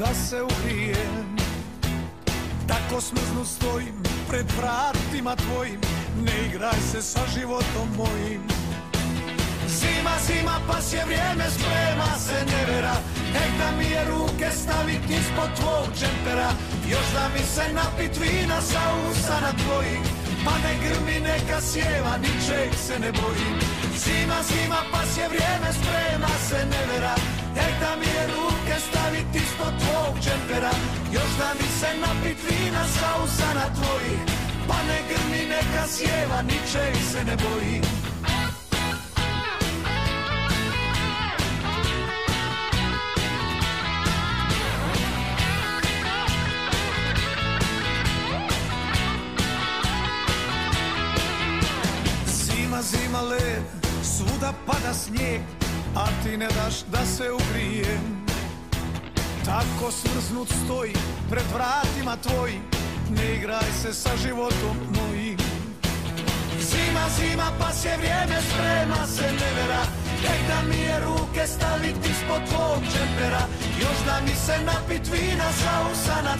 da 0.00 0.14
se 0.14 0.42
ugrijem 0.42 1.36
Tako 2.68 3.00
smrznu 3.00 3.44
stojim 3.44 3.94
pred 4.28 4.46
vratima 4.58 5.36
tvojim. 5.36 5.80
Ne 6.24 6.46
igraj 6.46 6.80
se 6.92 7.02
sa 7.02 7.20
životom 7.34 7.88
mojim. 7.96 8.42
Zima, 9.68 10.14
zima, 10.26 10.56
pas 10.68 10.92
je 10.92 11.04
vrijeme, 11.04 11.44
sprema 11.56 12.10
se 12.26 12.38
nevera 12.52 12.96
Nek 13.34 13.50
da 13.60 13.68
mi 13.78 13.84
je 13.84 14.04
ruke 14.04 14.48
staviti 14.62 15.14
ispod 15.20 15.50
tvog 15.60 15.86
džempera. 15.98 16.50
Još 16.92 17.06
da 17.14 17.24
mi 17.34 17.42
se 17.54 17.64
napit 17.78 18.14
vina 18.22 18.60
sa 18.60 18.82
usana 19.10 19.52
tvojih 19.62 20.00
Pa 20.44 20.54
ne 20.64 20.74
grmi, 20.82 21.20
neka 21.28 21.60
sjeva, 21.60 22.14
ničeg 22.24 22.70
se 22.86 22.98
ne 22.98 23.12
bojim 23.20 23.56
Zima, 24.04 24.38
zima, 24.50 24.80
pas 24.92 25.10
je 25.18 25.28
vrijeme, 25.28 25.68
sprema 25.78 26.32
se 26.48 26.60
nevera 26.72 27.14
Nek 27.56 27.74
da 27.80 27.90
mi 28.00 28.06
je 28.16 28.24
ruke 28.34 28.59
staviti 28.88 29.38
ispod 29.38 29.74
tvog 29.82 30.14
džempera. 30.24 30.74
Još 31.12 31.30
da 31.38 31.54
mi 31.58 31.68
se 31.80 31.90
napit 32.00 32.38
vina 32.48 32.84
sa 32.84 33.24
usana 33.24 33.66
tvojih 33.74 34.20
Pa 34.68 34.76
ne 34.88 34.98
grmi, 35.08 35.48
neka 35.48 35.86
sjeva, 35.88 36.42
ničeg 36.42 36.94
se 37.12 37.24
ne 37.24 37.36
bojim 37.36 37.82
Zima, 52.26 52.82
zima, 52.82 53.20
led, 53.20 53.62
svuda 54.02 54.52
pada 54.66 54.94
snijeg 54.94 55.40
A 55.96 56.06
ti 56.24 56.36
ne 56.36 56.46
daš 56.46 56.74
da 56.92 57.06
se 57.06 57.32
ugrijem 57.32 58.29
Tako 59.50 59.90
smrznut 59.90 60.48
stoji 60.64 60.94
pred 61.30 61.44
vratima 61.54 62.16
tvojim 62.16 62.62
Ne 63.16 63.34
igraj 63.34 63.70
se 63.82 63.92
sa 63.94 64.10
životom 64.22 64.76
mojim. 64.96 65.38
Zima, 66.70 67.04
zima, 67.18 67.48
pa 67.58 67.72
se 67.72 67.92
vrijeme 67.98 68.38
sprema 68.48 69.06
se 69.06 69.26
nevera. 69.40 69.82
Tek 70.22 70.40
da 70.48 70.58
mi 70.68 70.80
je 70.88 71.00
ruke 71.00 71.46
staviti 71.46 72.10
ispod 72.10 72.42
tvog 72.48 72.80
džempera 72.92 73.42
Još 73.80 73.98
da 74.06 74.20
mi 74.26 74.34
se 74.46 74.56
napit 74.64 75.04
vina 75.12 75.48
sa 75.60 75.74
usana 75.92 76.34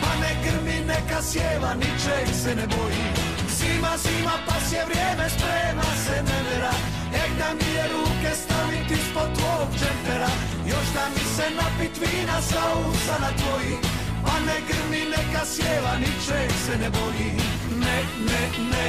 Pa 0.00 0.12
ne 0.20 0.32
grmi, 0.44 0.86
neka 0.86 1.22
sjeva, 1.22 1.74
ničeg 1.74 2.26
se 2.42 2.54
ne 2.54 2.66
bojim 2.66 3.12
Zima, 3.58 3.92
zima, 4.04 4.34
pa 4.46 4.56
se 4.68 4.80
vrijeme 4.88 5.26
sprema 5.36 5.88
se 6.04 6.16
nevera 6.22 6.95
da 7.40 7.48
mi 7.58 7.68
je 7.76 7.84
ruke 7.94 8.30
staviti 8.42 8.94
ispod 8.94 9.28
tvog 9.38 9.68
džempera. 9.78 10.32
Još 10.72 10.86
da 10.96 11.04
mi 11.14 11.22
se 11.34 11.46
napit 11.58 11.94
vina 12.02 12.38
sa 12.50 12.62
usana 12.90 13.30
tvojih 13.40 13.78
Pa 14.26 14.34
ne 14.46 14.58
grmi, 14.68 15.02
neka 15.14 15.44
sjeva, 15.44 15.92
ničeg 16.02 16.50
se 16.66 16.74
ne 16.82 16.90
bojim 16.90 17.36
Ne, 17.84 17.98
ne, 18.28 18.42
ne, 18.72 18.86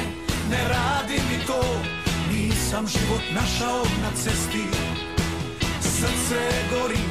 ne 0.50 0.60
radi 0.68 1.18
mi 1.28 1.46
to. 1.46 1.62
Nisam 2.32 2.86
život 2.86 3.24
našao 3.34 3.82
na 4.02 4.10
cesti. 4.22 4.64
Srce 5.80 6.40
gori, 6.72 7.04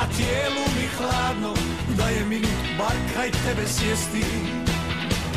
a 0.00 0.02
tijelu 0.16 0.64
mi 0.76 0.86
hladno. 0.96 1.54
Da 1.98 2.08
je 2.08 2.24
minut 2.24 2.66
bar 2.78 2.96
kraj 3.12 3.30
tebe 3.30 3.66
sjesti. 3.66 4.24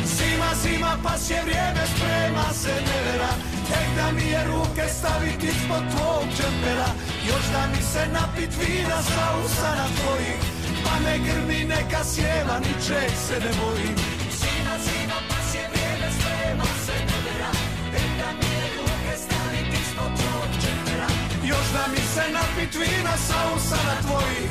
Zima, 0.04 0.50
zima, 0.62 0.98
pa 1.02 1.12
je 1.12 1.42
vrijeme, 1.42 1.82
sprema 1.94 2.52
se 2.52 2.74
nevera 2.88 3.59
Tek 3.70 3.88
da 3.96 4.06
mi 4.16 4.26
je 4.34 4.42
ruke 4.52 4.84
staviti 4.98 5.46
ispod 5.46 5.84
tvog 5.92 6.24
džempera 6.36 6.90
Još 7.28 7.44
da 7.54 7.62
mi 7.72 7.82
se 7.92 8.02
napit 8.16 8.52
vina 8.60 8.98
sa 9.12 9.24
usana 9.44 9.86
tvojih. 9.98 10.40
Pa 10.84 10.94
ne 11.04 11.18
grmi, 11.26 11.64
neka 11.64 12.02
sjeva, 12.12 12.56
ničeg 12.66 13.10
se 13.26 13.36
ne 13.44 13.52
bojim 13.60 13.96
Zima, 14.40 14.74
zima, 14.86 15.18
pa 15.28 15.38
je 15.54 15.64
vrijeme, 15.72 16.08
sprema 16.16 16.68
se 16.86 16.96
nevera 17.10 17.50
Tek 17.92 18.10
da 18.20 18.28
mi 18.38 18.48
je 18.56 18.66
ruke 18.76 19.12
staviti 19.24 19.76
ispod 19.82 20.10
tvog 20.20 20.48
džempera 20.60 21.08
Još 21.50 21.66
da 21.76 21.84
mi 21.92 22.02
se 22.14 22.24
napit 22.38 22.72
vina 22.82 23.16
sa 23.28 23.38
usana 23.56 23.96
tvojih. 24.06 24.50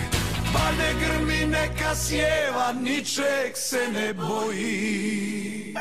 Pa 0.53 0.65
ne 0.79 0.89
grmi, 1.01 1.45
neka 1.45 1.95
sjeva, 1.95 2.73
ničeg 2.81 3.51
se 3.55 3.81
ne 3.93 4.13
boji 4.13 5.73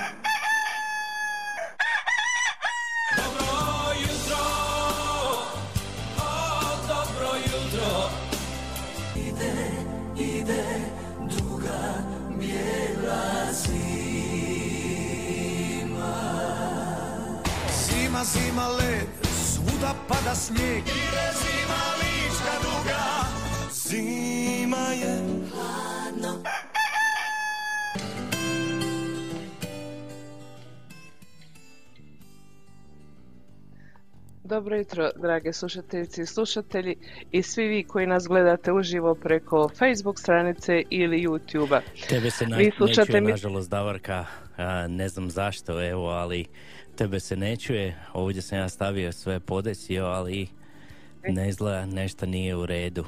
Zima, 18.19 18.25
zima, 18.25 18.69
led, 18.69 19.07
svuda 19.23 19.95
pada 20.09 20.35
snijeg. 20.35 20.79
Ide 20.79 21.29
zima, 21.39 21.81
lička 21.99 22.55
duga. 22.63 23.05
Zima 23.73 24.87
je 24.93 25.19
hladno. 25.51 26.43
Dobro 34.45 34.77
jutro, 34.77 35.11
drage 35.17 35.53
slušateljice 35.53 36.23
i 36.23 36.27
slušatelji 36.27 36.97
i 37.31 37.43
svi 37.43 37.67
vi 37.69 37.85
koji 37.85 38.07
nas 38.07 38.27
gledate 38.29 38.73
uživo 38.73 39.15
preko 39.15 39.69
Facebook 39.79 40.19
stranice 40.19 40.83
ili 40.91 41.27
YouTube-a. 41.27 41.81
Tebe 42.09 42.31
se 42.31 42.47
na, 42.47 42.57
Vi 42.57 42.65
ne 42.65 42.71
slušate 42.77 43.21
mi- 43.21 43.31
nažalost, 43.31 43.71
Davorka, 43.71 44.25
ne 44.89 45.09
znam 45.09 45.31
zašto, 45.31 45.89
evo, 45.91 46.09
ali 46.09 46.47
tebe 46.99 47.21
se 47.21 47.37
ne 47.37 47.57
čuje. 47.57 47.97
Ovdje 48.13 48.43
sam 48.43 48.59
ja 48.59 48.69
stavio 48.69 49.13
sve 49.13 49.41
podesio, 49.41 50.07
ali 50.07 50.49
ne 51.29 51.49
izgleda 51.49 51.87
nešto 51.87 52.27
nije 52.27 52.57
u 52.57 52.67
redu. 52.67 53.05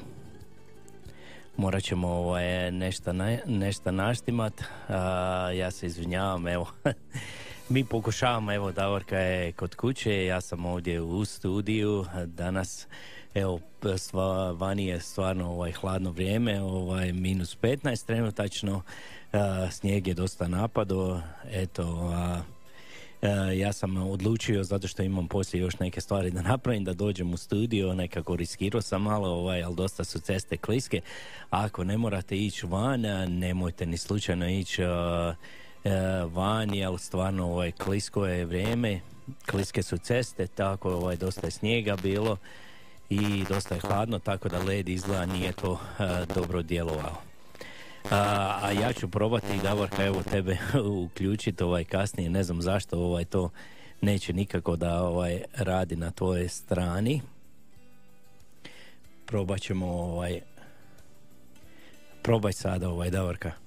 Morat 1.57 1.83
ćemo 1.83 2.07
ovaj, 2.07 2.71
nešto, 2.71 3.13
nešto 3.45 3.91
naštimat. 3.91 4.63
A, 4.89 5.51
ja 5.55 5.71
se 5.71 5.85
izvinjavam, 5.85 6.47
evo. 6.47 6.67
Mi 7.69 7.85
pokušavamo, 7.85 8.53
evo 8.53 8.71
Davorka 8.71 9.17
je 9.17 9.51
kod 9.51 9.75
kuće, 9.75 10.25
ja 10.25 10.41
sam 10.41 10.65
ovdje 10.65 11.01
u 11.01 11.25
studiju 11.25 12.05
danas, 12.25 12.87
evo 13.33 13.59
sva, 13.97 14.51
vani 14.51 14.85
je 14.85 14.99
stvarno 14.99 15.51
ovaj, 15.51 15.71
hladno 15.71 16.11
vrijeme, 16.11 16.61
ovaj, 16.61 17.13
minus 17.13 17.57
15 17.57 18.05
trenutačno, 18.05 18.81
a, 19.33 19.67
snijeg 19.71 20.07
je 20.07 20.13
dosta 20.13 20.47
napado, 20.47 21.21
eto, 21.51 22.11
a, 22.13 22.41
ja 23.57 23.73
sam 23.73 23.97
odlučio 23.97 24.63
zato 24.63 24.87
što 24.87 25.03
imam 25.03 25.27
poslije 25.27 25.61
još 25.61 25.79
neke 25.79 26.01
stvari 26.01 26.31
da 26.31 26.41
napravim, 26.41 26.83
da 26.83 26.93
dođem 26.93 27.33
u 27.33 27.37
studio, 27.37 27.93
nekako 27.93 28.35
riskirao 28.35 28.81
sam 28.81 29.01
malo, 29.01 29.29
ovaj, 29.29 29.63
ali 29.63 29.75
dosta 29.75 30.03
su 30.03 30.19
ceste 30.19 30.57
kliske. 30.57 31.01
Ako 31.49 31.83
ne 31.83 31.97
morate 31.97 32.37
ići 32.37 32.65
van, 32.65 33.01
nemojte 33.27 33.85
ni 33.85 33.97
slučajno 33.97 34.49
ići 34.49 34.83
a, 34.83 35.35
e, 35.83 35.91
van, 36.33 36.73
jer 36.73 36.99
stvarno 36.99 37.45
ovaj, 37.45 37.71
klisko 37.71 38.25
je 38.25 38.45
vrijeme, 38.45 38.99
kliske 39.51 39.83
su 39.83 39.97
ceste, 39.97 40.47
tako 40.47 40.93
ovaj, 40.93 41.15
dosta 41.15 41.47
je 41.47 41.51
snijega 41.51 41.95
bilo 42.03 42.37
i 43.09 43.43
dosta 43.49 43.75
je 43.75 43.81
hladno, 43.81 44.19
tako 44.19 44.49
da 44.49 44.63
led 44.63 44.89
izgleda 44.89 45.25
nije 45.25 45.51
to 45.51 45.79
e, 45.99 46.25
dobro 46.35 46.61
djelovao. 46.61 47.30
A, 48.09 48.59
a 48.63 48.71
ja 48.71 48.93
ću 48.93 49.07
probati 49.07 49.59
Davorka 49.63 50.05
evo 50.05 50.23
tebe 50.23 50.57
uključiti 51.05 51.63
ovaj 51.63 51.83
kasnije, 51.83 52.29
ne 52.29 52.43
znam 52.43 52.61
zašto 52.61 52.99
ovaj 52.99 53.25
to 53.25 53.49
neće 54.01 54.33
nikako 54.33 54.75
da 54.75 55.03
ovaj 55.03 55.41
radi 55.53 55.95
na 55.95 56.11
tvojoj 56.11 56.47
strani. 56.47 57.21
Probat 59.25 59.61
ćemo 59.61 59.85
ovaj 59.87 60.41
probaj 62.21 62.53
sada 62.53 62.89
ovaj 62.89 63.09
Davorka. 63.09 63.60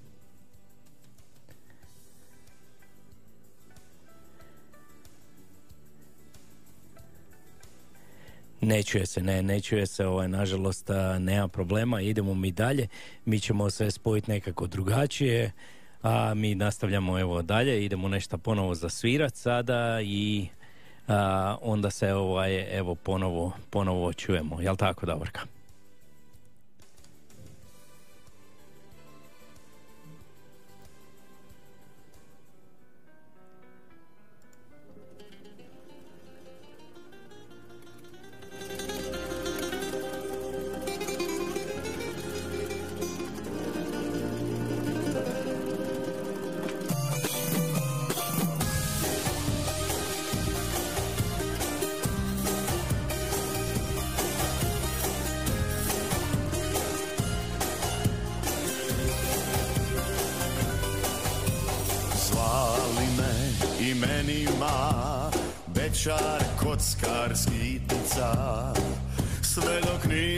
Ne 8.64 8.82
čuje 8.82 9.06
se, 9.06 9.22
ne, 9.22 9.42
ne 9.42 9.60
čuje 9.60 9.86
se, 9.86 10.06
ovaj, 10.06 10.28
nažalost, 10.28 10.90
nema 11.18 11.48
problema, 11.48 12.00
idemo 12.00 12.34
mi 12.34 12.50
dalje, 12.52 12.88
mi 13.24 13.40
ćemo 13.40 13.70
sve 13.70 13.90
spojiti 13.90 14.30
nekako 14.30 14.66
drugačije, 14.66 15.52
a 16.02 16.34
mi 16.34 16.54
nastavljamo 16.54 17.18
evo 17.18 17.42
dalje, 17.42 17.84
idemo 17.84 18.08
nešto 18.08 18.38
ponovo 18.38 18.74
zasvirat 18.74 19.34
sada 19.34 20.00
i 20.00 20.48
a, 21.08 21.56
onda 21.62 21.90
se 21.90 22.14
ovaj, 22.14 22.78
evo 22.78 22.94
ponovo, 22.94 23.52
ponovo 23.70 24.12
čujemo, 24.12 24.60
jel 24.60 24.76
tako 24.76 25.06
Davorka? 25.06 25.40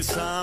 sun. 0.06 0.35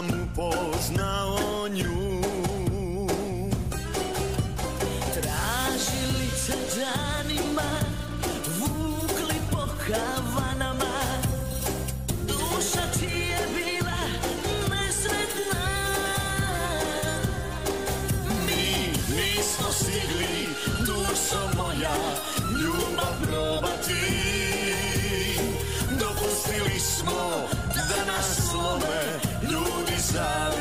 Ljudi 30.13 30.52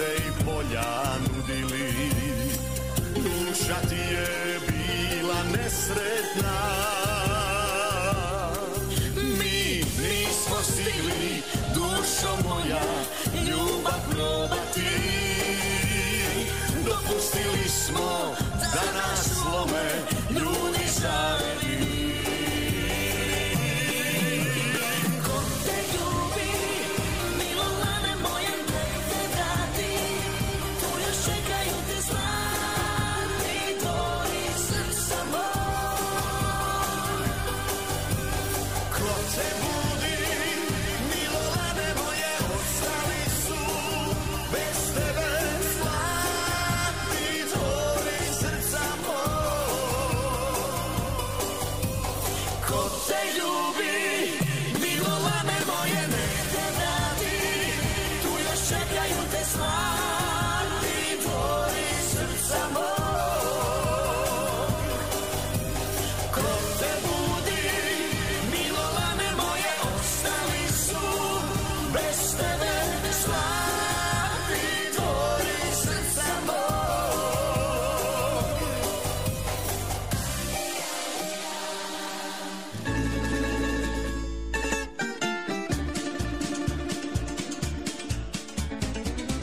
dukate 0.00 0.16
i 0.16 0.44
polja 0.44 0.84
nudili. 1.20 1.92
Duša 3.14 3.80
ti 3.88 3.94
je 3.94 4.60
bila 4.68 5.42
nesretna. 5.42 6.58
Mi 9.16 9.84
nismo 10.02 10.56
stigli, 10.62 11.42
dušo 11.74 12.48
moja, 12.48 12.82
ljubav 13.46 14.00
probati. 14.10 14.90
Dopustili 16.84 17.68
smo 17.68 18.34
da 18.58 19.00
nas 19.00 19.28
slome 19.42 19.90
ljudi 20.30 20.84
zavidi. 21.00 21.69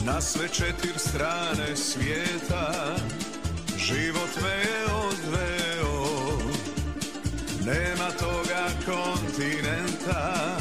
Na 0.08 0.20
sve 0.20 0.48
četiri 0.48 0.98
strane 0.98 1.76
svijeta 1.76 2.96
Život 3.76 4.30
me 4.42 4.48
je 4.48 4.84
odveo. 4.84 6.38
Nema 7.66 8.10
toga 8.18 8.68
kontinenta 8.86 10.56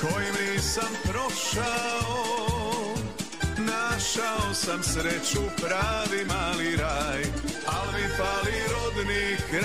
Kojim 0.00 0.34
nisam 0.40 0.88
prošao. 1.02 2.24
Našao 3.58 4.54
sam 4.54 4.82
sreću 4.82 5.40
pravi 5.56 6.24
mali 6.24 6.76
raj 6.76 7.22
Al 7.66 7.86
mi 7.92 8.08
fali 8.16 8.62
rodni 8.72 9.36
kraj. 9.50 9.64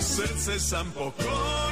Srce 0.00 0.60
sam 0.60 0.92
poklonio 0.94 1.65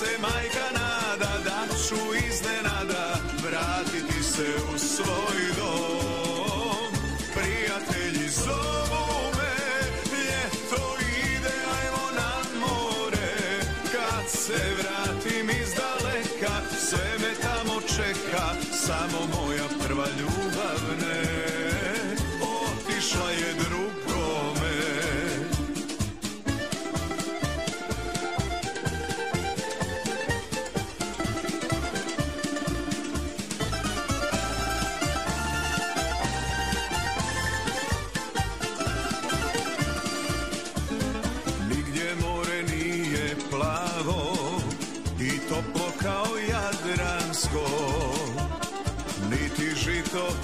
se 0.00 0.18
majka 0.18 0.66
nada 0.80 1.32
da 1.44 1.74
ću 1.88 2.26
iznenada 2.28 3.16
vratiti 3.44 4.22
se 4.22 4.48
u 4.74 4.78
svoj 4.78 5.40
dom. 5.58 6.92
Prijatelji 7.34 8.28
zovu 8.28 9.30
me, 9.36 9.56
ljeto 10.12 10.82
ide, 11.26 11.56
ajmo 11.76 12.06
na 12.18 12.32
more. 12.60 13.60
Kad 13.92 14.30
se 14.30 14.60
vratim 14.78 15.50
iz 15.50 15.70
daleka, 15.80 16.54
sve 16.86 17.18
me 17.18 17.34
tamo 17.42 17.80
čeka 17.80 18.46
Samo 18.72 19.20
moja 19.34 19.68
prva 19.86 20.06
ljubav 20.18 20.49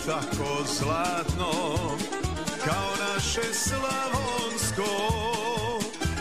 tako 0.07 0.65
zlatno 0.79 1.53
kao 2.65 2.91
naše 3.09 3.55
Slavonsko. 3.55 4.91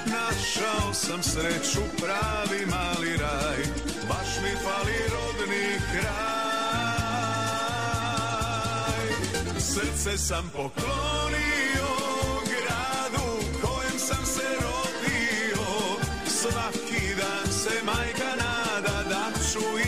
Našao 0.06 0.94
sam 0.94 1.24
sreću 1.24 1.82
pravi 1.98 2.65
mali 2.65 3.18
raj 3.18 3.58
Baš 4.10 4.27
mi 4.44 4.50
fali 4.63 4.98
rodni 5.12 5.80
kraj. 5.92 6.25
Srce 9.60 10.18
sam 10.18 10.51
poklonio 10.54 11.92
gradu 12.46 13.27
kojem 13.62 14.00
sam 14.00 14.25
se 14.25 14.48
rodio. 14.62 15.65
Svaki 16.27 17.15
dan 17.15 17.54
se 17.54 17.84
majka 17.86 18.30
nada 18.36 19.04
da 19.10 19.32
ću 19.51 19.85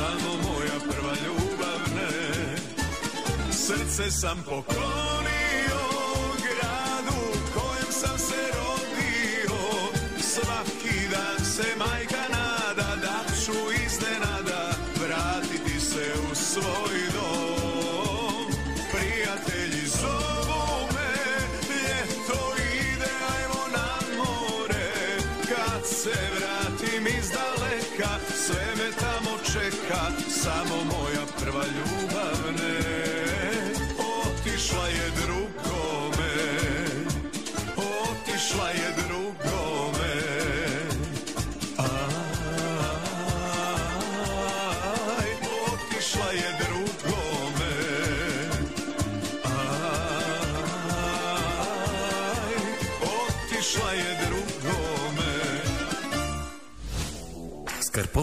samo 0.00 0.32
moja 0.46 0.78
prva 0.88 1.14
ljubav 1.24 1.80
ne. 1.96 2.56
Srce 3.52 4.10
sam 4.10 4.42
poklonio 4.44 5.82
gradu 6.44 7.20
kojem 7.54 7.92
sam 7.92 8.18
se 8.18 8.42
rodio, 8.56 9.58
svaki 10.20 11.08
dan 11.10 11.44
se 11.44 11.76
majka 11.78 12.09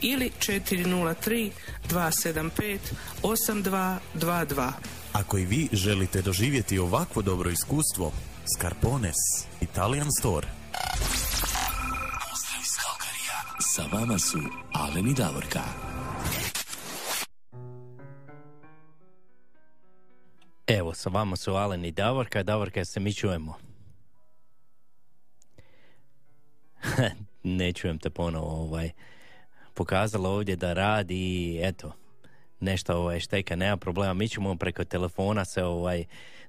ili 0.00 0.30
403 0.38 1.50
275 1.90 2.78
8222. 3.22 4.70
Ako 5.12 5.38
i 5.38 5.44
vi 5.44 5.68
želite 5.72 6.22
doživjeti 6.22 6.78
ovakvo 6.78 7.22
dobro 7.22 7.50
iskustvo, 7.50 8.12
Scarpones 8.56 9.16
Italian 9.60 10.08
Store. 10.18 10.48
Pozdrav 12.30 12.60
iz 12.62 12.76
Kalkarija. 12.82 13.38
Sa 13.60 13.82
vama 13.92 14.18
su 14.18 14.38
Alen 14.72 15.08
i 15.08 15.14
Davorka. 15.14 15.62
Evo, 20.66 20.94
sa 20.94 21.10
vama 21.10 21.36
su 21.36 21.54
Alen 21.54 21.84
i 21.84 21.92
Davorka. 21.92 22.42
Davorka, 22.42 22.84
se 22.84 23.00
mi 23.00 23.14
čujemo. 23.14 23.54
ne 27.42 27.72
čujem 27.72 27.98
te 27.98 28.10
ponovo, 28.10 28.62
ovaj, 28.62 28.90
pokazala 29.74 30.30
ovdje 30.30 30.56
da 30.56 30.72
radi 30.72 31.16
i 31.16 31.60
eto, 31.62 31.92
nešto 32.60 32.96
ovaj, 32.96 33.20
šteka, 33.20 33.56
nema 33.56 33.76
problema, 33.76 34.14
mi 34.14 34.28
ćemo 34.28 34.56
preko 34.56 34.84
telefona 34.84 35.44
se 35.44 35.64
ovaj, 35.64 36.04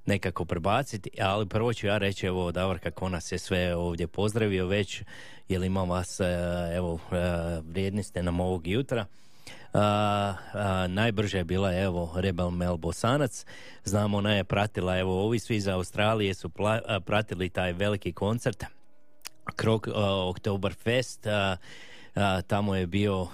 nekako 0.06 0.46
prebaciti, 0.46 1.10
ali 1.22 1.46
prvo 1.46 1.74
ću 1.74 1.88
ja 1.88 1.98
reći, 1.98 2.26
evo, 2.26 2.52
Davorka, 2.52 2.92
kako 2.92 3.10
nas 3.10 3.32
je 3.32 3.38
sve 3.38 3.76
ovdje 3.76 4.08
pozdravio 4.08 4.66
već, 4.66 5.04
jer 5.50 5.64
imam 5.64 5.90
vas, 5.90 6.20
e, 6.20 6.26
evo, 6.76 7.00
e, 7.12 7.16
vrijedni 7.64 8.04
ste 8.04 8.24
nam 8.24 8.40
ovog 8.40 8.68
jutra. 8.68 9.06
A, 9.74 10.34
a, 10.54 10.88
najbrže 10.88 11.38
je 11.38 11.44
bila 11.44 11.76
evo 11.76 12.14
Rebel 12.16 12.50
Mel 12.50 12.78
Bosanac. 12.78 13.46
Znamo 13.84 14.18
ona 14.18 14.34
je 14.34 14.44
pratila 14.44 14.98
evo 15.00 15.26
ovi 15.26 15.40
svi 15.40 15.56
iz 15.56 15.68
Australije 15.68 16.34
su 16.34 16.50
pla, 16.50 16.82
a, 16.88 17.00
pratili 17.00 17.50
taj 17.50 17.74
veliki 17.74 18.14
koncert. 18.14 18.64
Krok 19.56 19.88
Oktoberfest 20.30 21.28
uh, 22.16 22.22
tamo 22.48 22.76
je 22.76 22.88
bio 22.88 23.28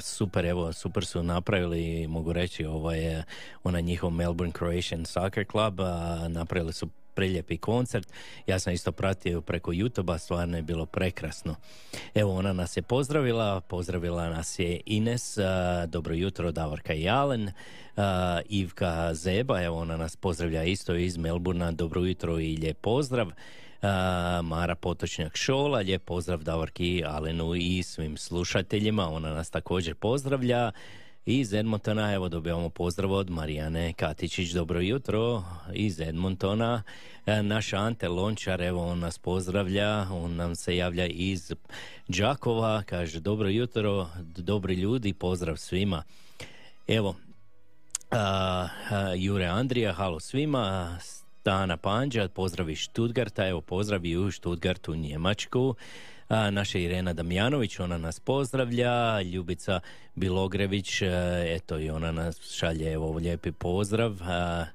super, 0.00 0.44
evo, 0.44 0.72
super 0.72 1.04
su 1.04 1.22
napravili, 1.22 2.06
mogu 2.06 2.32
reći, 2.32 2.64
ovaj, 2.64 3.22
onaj 3.64 3.82
njihov 3.82 4.10
Melbourne 4.10 4.52
Croatian 4.58 5.04
Soccer 5.04 5.44
Club, 5.50 5.80
napravili 6.28 6.72
su 6.72 6.88
preljepi 7.14 7.58
koncert. 7.58 8.08
Ja 8.46 8.58
sam 8.58 8.72
isto 8.72 8.92
pratio 8.92 9.40
preko 9.40 9.72
youtube 9.72 10.18
stvarno 10.18 10.56
je 10.56 10.62
bilo 10.62 10.86
prekrasno. 10.86 11.56
Evo, 12.14 12.34
ona 12.34 12.52
nas 12.52 12.76
je 12.76 12.82
pozdravila, 12.82 13.60
pozdravila 13.60 14.28
nas 14.28 14.58
je 14.58 14.80
Ines, 14.86 15.38
dobro 15.88 16.14
jutro, 16.14 16.52
Davorka 16.52 16.94
i 16.94 17.08
Alen, 17.08 17.50
Ivka 18.48 19.14
Zeba, 19.14 19.62
evo 19.62 19.78
ona 19.78 19.96
nas 19.96 20.16
pozdravlja 20.16 20.64
isto 20.64 20.94
iz 20.94 21.16
Melburna, 21.16 21.72
dobro 21.72 22.00
jutro 22.00 22.40
i 22.40 22.56
lijep 22.56 22.80
pozdrav. 22.80 23.30
Mara 24.42 24.74
Potočnjak 24.74 25.36
Šola, 25.36 25.78
lijep 25.78 26.04
pozdrav 26.04 26.42
Davorki 26.42 27.02
Alenu 27.06 27.54
i 27.54 27.82
svim 27.82 28.16
slušateljima, 28.16 29.10
ona 29.10 29.34
nas 29.34 29.50
također 29.50 29.94
pozdravlja. 29.94 30.72
Iz 31.26 31.54
Edmontona, 31.54 32.14
evo 32.14 32.28
dobivamo 32.28 32.68
pozdrav 32.68 33.12
od 33.12 33.30
Marijane 33.30 33.92
Katičić, 33.92 34.50
dobro 34.50 34.80
jutro 34.80 35.44
iz 35.72 36.00
Edmontona. 36.00 36.82
Naš 37.42 37.72
Ante 37.72 38.08
Lončar, 38.08 38.62
evo 38.62 38.86
on 38.86 38.98
nas 38.98 39.18
pozdravlja, 39.18 40.06
on 40.10 40.36
nam 40.36 40.56
se 40.56 40.76
javlja 40.76 41.06
iz 41.06 41.52
Đakova, 42.08 42.82
kaže 42.82 43.20
dobro 43.20 43.48
jutro, 43.48 44.08
dobri 44.36 44.74
ljudi, 44.74 45.12
pozdrav 45.12 45.56
svima. 45.56 46.02
Evo, 46.88 47.16
a, 48.10 48.68
Jure 49.16 49.44
Andrija, 49.44 49.92
halo 49.92 50.20
svima, 50.20 50.98
Stana 51.50 51.76
Panđa, 51.76 52.28
pozdravi 52.28 52.76
Štutgarta, 52.76 53.48
evo 53.48 53.60
pozdravi 53.60 54.16
u 54.16 54.30
Štutgartu, 54.30 54.94
Njemačku. 54.94 55.74
A, 56.28 56.50
naša 56.50 56.78
Irena 56.78 57.12
Damjanović, 57.12 57.78
ona 57.78 57.98
nas 57.98 58.20
pozdravlja, 58.20 59.22
Ljubica 59.22 59.80
Bilogrević, 60.14 61.02
eto 61.46 61.78
i 61.78 61.90
ona 61.90 62.12
nas 62.12 62.40
šalje 62.52 62.92
evo 62.92 63.12
lijepi 63.12 63.52
pozdrav. 63.52 64.16
A, 64.22 64.66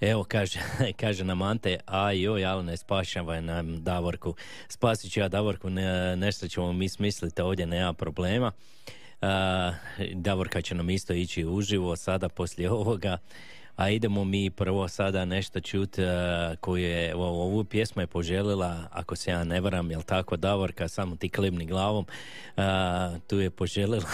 Evo, 0.00 0.24
kaže, 0.24 0.58
kaže 1.00 1.24
nam 1.24 1.42
Ante, 1.42 1.78
a 1.86 2.12
joj, 2.12 2.44
ali 2.44 2.64
ne 2.64 2.76
spašavaj 2.76 3.42
nam 3.42 3.82
Davorku. 3.82 4.34
Spasit 4.68 5.12
ću 5.12 5.20
ja 5.20 5.28
Davorku, 5.28 5.70
ne, 5.70 6.16
nešto 6.16 6.48
ćemo 6.48 6.72
mi 6.72 6.88
smisliti, 6.88 7.42
ovdje 7.42 7.66
nema 7.66 7.92
problema. 7.92 8.52
A, 9.20 9.72
Davorka 10.14 10.62
će 10.62 10.74
nam 10.74 10.90
isto 10.90 11.12
ići 11.12 11.44
uživo 11.44 11.96
sada 11.96 12.28
poslije 12.28 12.70
ovoga. 12.70 13.18
A 13.78 13.90
idemo 13.90 14.24
mi 14.24 14.50
prvo 14.50 14.88
sada 14.88 15.24
nešto 15.24 15.60
čut 15.60 15.98
uh, 15.98 16.04
koju 16.60 16.84
je, 16.84 17.14
ovu 17.14 17.64
pjesmu 17.64 18.02
je 18.02 18.06
poželjela, 18.06 18.88
ako 18.90 19.16
se 19.16 19.30
ja 19.30 19.44
ne 19.44 19.60
varam, 19.60 19.90
jel 19.90 20.02
tako 20.02 20.36
Davorka, 20.36 20.88
samo 20.88 21.16
ti 21.16 21.28
klibni 21.28 21.66
glavom, 21.66 22.06
uh, 22.56 22.62
tu 23.26 23.40
je 23.40 23.50
poželjela 23.50 24.10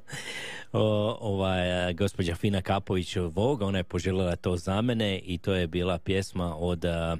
o, 0.72 1.16
ovaj, 1.20 1.90
uh, 1.90 1.96
gospođa 1.96 2.34
Fina 2.34 2.62
Kapović 2.62 3.16
Vog, 3.16 3.62
ona 3.62 3.78
je 3.78 3.84
poželjela 3.84 4.36
to 4.36 4.56
za 4.56 4.80
mene 4.80 5.18
i 5.18 5.38
to 5.38 5.54
je 5.54 5.66
bila 5.66 5.98
pjesma 5.98 6.56
od 6.56 6.84
uh, 6.84 7.18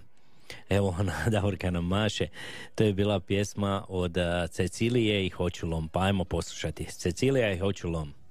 Evo 0.68 0.96
ona, 0.98 1.12
Davorka 1.34 1.70
nam 1.70 1.86
maše. 1.86 2.26
To 2.74 2.84
je 2.84 2.92
bila 2.92 3.20
pjesma 3.20 3.84
od 3.88 4.16
Cecilije 4.50 5.26
i 5.26 5.30
Hoćulom. 5.30 5.88
Pa 5.88 6.00
ajmo 6.00 6.24
poslušati. 6.24 6.84
Cecilija 6.84 7.52
i 7.52 7.58
Hoćulom. 7.58 8.25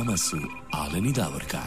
Vama 0.00 0.16
su 0.16 0.36
Alen 0.82 1.06
i 1.06 1.12
Davorka. 1.12 1.62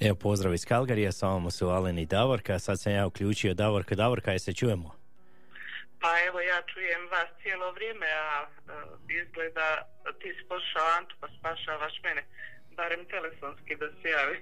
Evo 0.00 0.14
pozdrav 0.14 0.54
iz 0.54 0.64
Kalgarija, 0.64 1.12
sa 1.12 1.26
vama 1.26 1.50
su 1.50 1.68
Alen 1.68 1.98
i 1.98 2.06
Davorka. 2.06 2.58
Sad 2.58 2.80
sam 2.80 2.92
ja 2.92 3.06
uključio 3.06 3.54
Davorka. 3.54 3.94
Davorka, 3.94 4.32
je 4.32 4.38
se 4.38 4.52
čujemo? 4.52 4.88
Pa 6.00 6.10
evo 6.28 6.40
ja 6.40 6.58
čujem 6.72 7.02
vas 7.10 7.28
cijelo 7.42 7.72
vrijeme, 7.72 8.06
a 8.06 8.46
e, 8.46 8.48
izgleda 9.20 9.68
da 10.04 10.12
ti 10.12 10.28
si 10.36 10.42
poslušao 10.48 10.86
Antu 10.98 11.14
pa 11.20 11.28
spašavaš 11.38 11.94
mene. 12.04 12.22
Barem 12.76 13.04
telefonski 13.04 13.76
da 13.76 13.86
se 13.88 14.08
javi. 14.08 14.38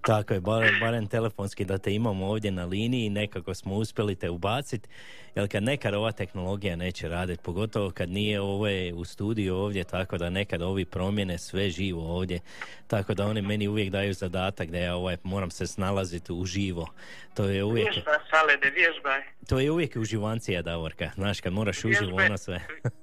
Tako 0.00 0.34
je, 0.34 0.40
barem, 0.40 0.80
barem 0.80 1.06
telefonski 1.06 1.64
da 1.64 1.78
te 1.78 1.94
imamo 1.94 2.26
ovdje 2.26 2.50
na 2.50 2.64
liniji, 2.64 3.10
nekako 3.10 3.54
smo 3.54 3.74
uspjeli 3.74 4.14
te 4.14 4.30
ubaciti, 4.30 4.88
jer 5.34 5.48
kad 5.48 5.62
nekad 5.62 5.94
ova 5.94 6.12
tehnologija 6.12 6.76
neće 6.76 7.08
raditi, 7.08 7.42
pogotovo 7.42 7.90
kad 7.90 8.10
nije 8.10 8.40
ove 8.40 8.92
u 8.92 9.04
studiju 9.04 9.56
ovdje, 9.56 9.84
tako 9.84 10.18
da 10.18 10.30
nekad 10.30 10.62
ovi 10.62 10.84
promjene 10.84 11.38
sve 11.38 11.70
živo 11.70 12.16
ovdje, 12.16 12.40
tako 12.86 13.14
da 13.14 13.26
oni 13.26 13.42
meni 13.42 13.68
uvijek 13.68 13.90
daju 13.90 14.14
zadatak 14.14 14.70
da 14.70 14.78
ja 14.78 14.96
ovaj, 14.96 15.16
moram 15.22 15.50
se 15.50 15.66
snalaziti 15.66 16.32
uživo. 16.32 16.86
To 17.34 17.44
je 17.44 17.64
uvijek, 17.64 17.94
Vježba, 17.94 18.18
Salede, 18.30 18.70
vježbaj. 18.70 19.22
to 19.48 19.58
je 19.58 19.70
uvijek 19.70 19.96
uživancija, 19.96 20.62
Davorka, 20.62 21.10
znaš, 21.14 21.40
kad 21.40 21.52
moraš 21.52 21.84
uživo 21.84 22.16
ono 22.16 22.38
sve. 22.38 22.60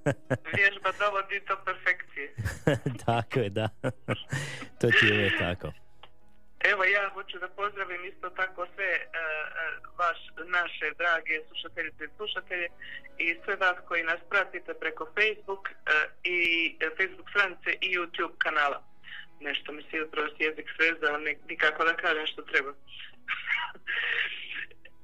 Vježba 0.58 0.92
dovodi 1.00 1.42
do 1.48 1.56
perfekcije. 1.66 2.36
tako 3.06 3.40
je, 3.40 3.50
da. 3.50 3.70
to 4.80 4.88
ti 4.88 5.06
je 5.06 5.14
uvijek 5.14 5.40
tako. 5.40 5.85
Evo 6.60 6.84
ja 6.84 7.10
hoću 7.10 7.40
da 7.40 7.48
pozdravim 7.48 8.06
isto 8.06 8.30
tako 8.30 8.68
sve 8.76 8.86
e, 8.86 9.00
e, 9.02 9.08
vaš, 9.98 10.18
naše 10.46 10.92
drage 10.98 11.42
slušateljice 11.48 12.04
i 12.06 12.16
slušatelje 12.18 12.68
i 13.18 13.36
sve 13.44 13.56
vas 13.56 13.78
koji 13.88 14.04
nas 14.04 14.20
pratite 14.30 14.74
preko 14.74 15.06
Facebook 15.06 15.70
e, 15.70 15.76
i 16.24 16.40
Facebook 16.98 17.30
stranice 17.30 17.70
i 17.82 17.98
YouTube 17.98 18.38
kanala. 18.38 18.84
Nešto 19.40 19.72
mi 19.72 19.84
se 19.84 19.98
jutro 19.98 20.22
jezik 20.40 20.68
svezao, 20.76 21.18
nikako 21.50 21.84
da 21.84 21.96
kažem 21.96 22.28
što 22.28 22.42
treba. 22.42 22.74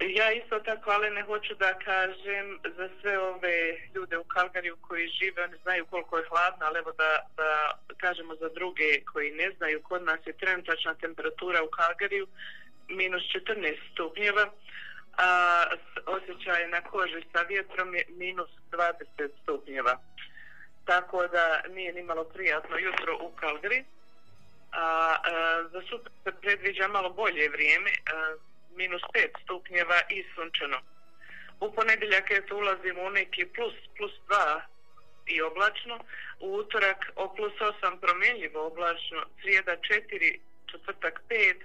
Ja 0.09 0.31
isto 0.31 0.59
tako, 0.59 0.91
ali 0.91 1.09
ne 1.09 1.23
hoću 1.23 1.55
da 1.55 1.73
kažem 1.73 2.59
za 2.77 2.89
sve 3.01 3.19
ove 3.19 3.77
ljude 3.95 4.17
u 4.17 4.23
Kalgariju 4.23 4.77
koji 4.81 5.07
žive, 5.07 5.43
oni 5.43 5.57
znaju 5.63 5.85
koliko 5.85 6.17
je 6.17 6.27
hladno, 6.29 6.65
ali 6.65 6.79
evo 6.79 6.91
da, 6.91 7.25
da 7.37 7.71
kažemo 7.97 8.35
za 8.35 8.49
druge 8.49 9.03
koji 9.13 9.31
ne 9.31 9.51
znaju, 9.57 9.81
kod 9.83 10.03
nas 10.03 10.19
je 10.25 10.37
trenutačna 10.37 10.93
temperatura 10.93 11.63
u 11.63 11.69
Kalgariju 11.69 12.27
minus 12.87 13.23
14 13.23 13.77
stupnjeva, 13.91 14.45
a 15.17 15.63
osjećaj 16.05 16.67
na 16.67 16.81
koži 16.81 17.23
sa 17.33 17.41
vjetrom 17.41 17.95
je 17.95 18.05
minus 18.09 18.49
20 18.71 19.29
stupnjeva. 19.43 19.97
Tako 20.85 21.27
da 21.27 21.61
nije 21.69 21.93
ni 21.93 22.03
malo 22.03 22.23
prijatno 22.23 22.77
jutro 22.77 23.17
u 23.21 23.31
Kalgariji. 23.35 23.83
A, 24.71 25.15
a, 25.23 25.63
za 25.71 25.81
sutra 25.89 26.11
se 26.23 26.31
predviđa 26.41 26.87
malo 26.87 27.09
bolje 27.09 27.49
vrijeme, 27.49 27.91
a, 28.13 28.35
minus 28.75 29.01
5 29.01 29.43
stupnjeva 29.43 29.99
i 30.09 30.25
sunčano. 30.35 30.77
U 31.59 31.71
ponedjeljak 31.71 32.31
eto 32.31 32.57
ulazimo 32.57 33.01
u 33.03 33.09
neki 33.09 33.45
plus, 33.45 33.73
plus 33.97 34.11
2 34.29 34.61
i 35.25 35.41
oblačno, 35.41 35.99
u 36.39 36.53
utorak 36.53 37.05
o 37.15 37.35
plus 37.35 37.53
8 37.53 37.99
promjenljivo 37.99 38.67
oblačno, 38.67 39.25
srijeda 39.41 39.71
4, 39.71 40.39
četvrtak 40.71 41.21
5, 41.29 41.55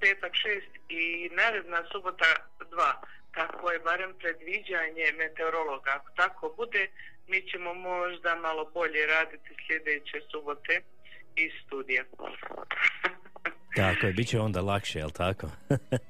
petak 0.00 0.32
6 0.32 0.62
i 0.88 1.30
naredna 1.32 1.84
subota 1.92 2.24
2. 2.60 2.92
Tako 3.34 3.70
je 3.70 3.78
barem 3.78 4.14
predviđanje 4.18 5.12
meteorologa. 5.18 5.90
Ako 5.90 6.10
tako 6.16 6.54
bude, 6.56 6.88
mi 7.28 7.42
ćemo 7.50 7.74
možda 7.74 8.34
malo 8.34 8.64
bolje 8.64 9.06
raditi 9.06 9.56
sljedeće 9.66 10.20
subote 10.30 10.82
iz 11.36 11.52
studija. 11.66 12.04
Tako 13.76 14.06
je, 14.06 14.12
bit 14.12 14.28
će 14.28 14.40
onda 14.40 14.60
lakše, 14.60 14.98
jel 14.98 15.10
tako? 15.10 15.46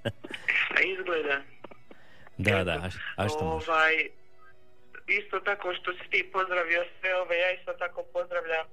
A 0.76 0.80
izgleda. 0.80 1.40
da, 2.38 2.64
da, 2.64 2.72
a, 2.72 2.88
a 3.16 3.28
što 3.28 3.44
može? 3.44 3.70
ovaj, 3.70 4.08
isto 5.06 5.40
tako 5.40 5.74
što 5.74 5.92
si 5.92 6.10
ti 6.10 6.30
pozdravio 6.32 6.84
sve 7.00 7.20
ove, 7.20 7.38
ja 7.38 7.50
isto 7.52 7.72
tako 7.72 8.02
pozdravljam 8.12 8.66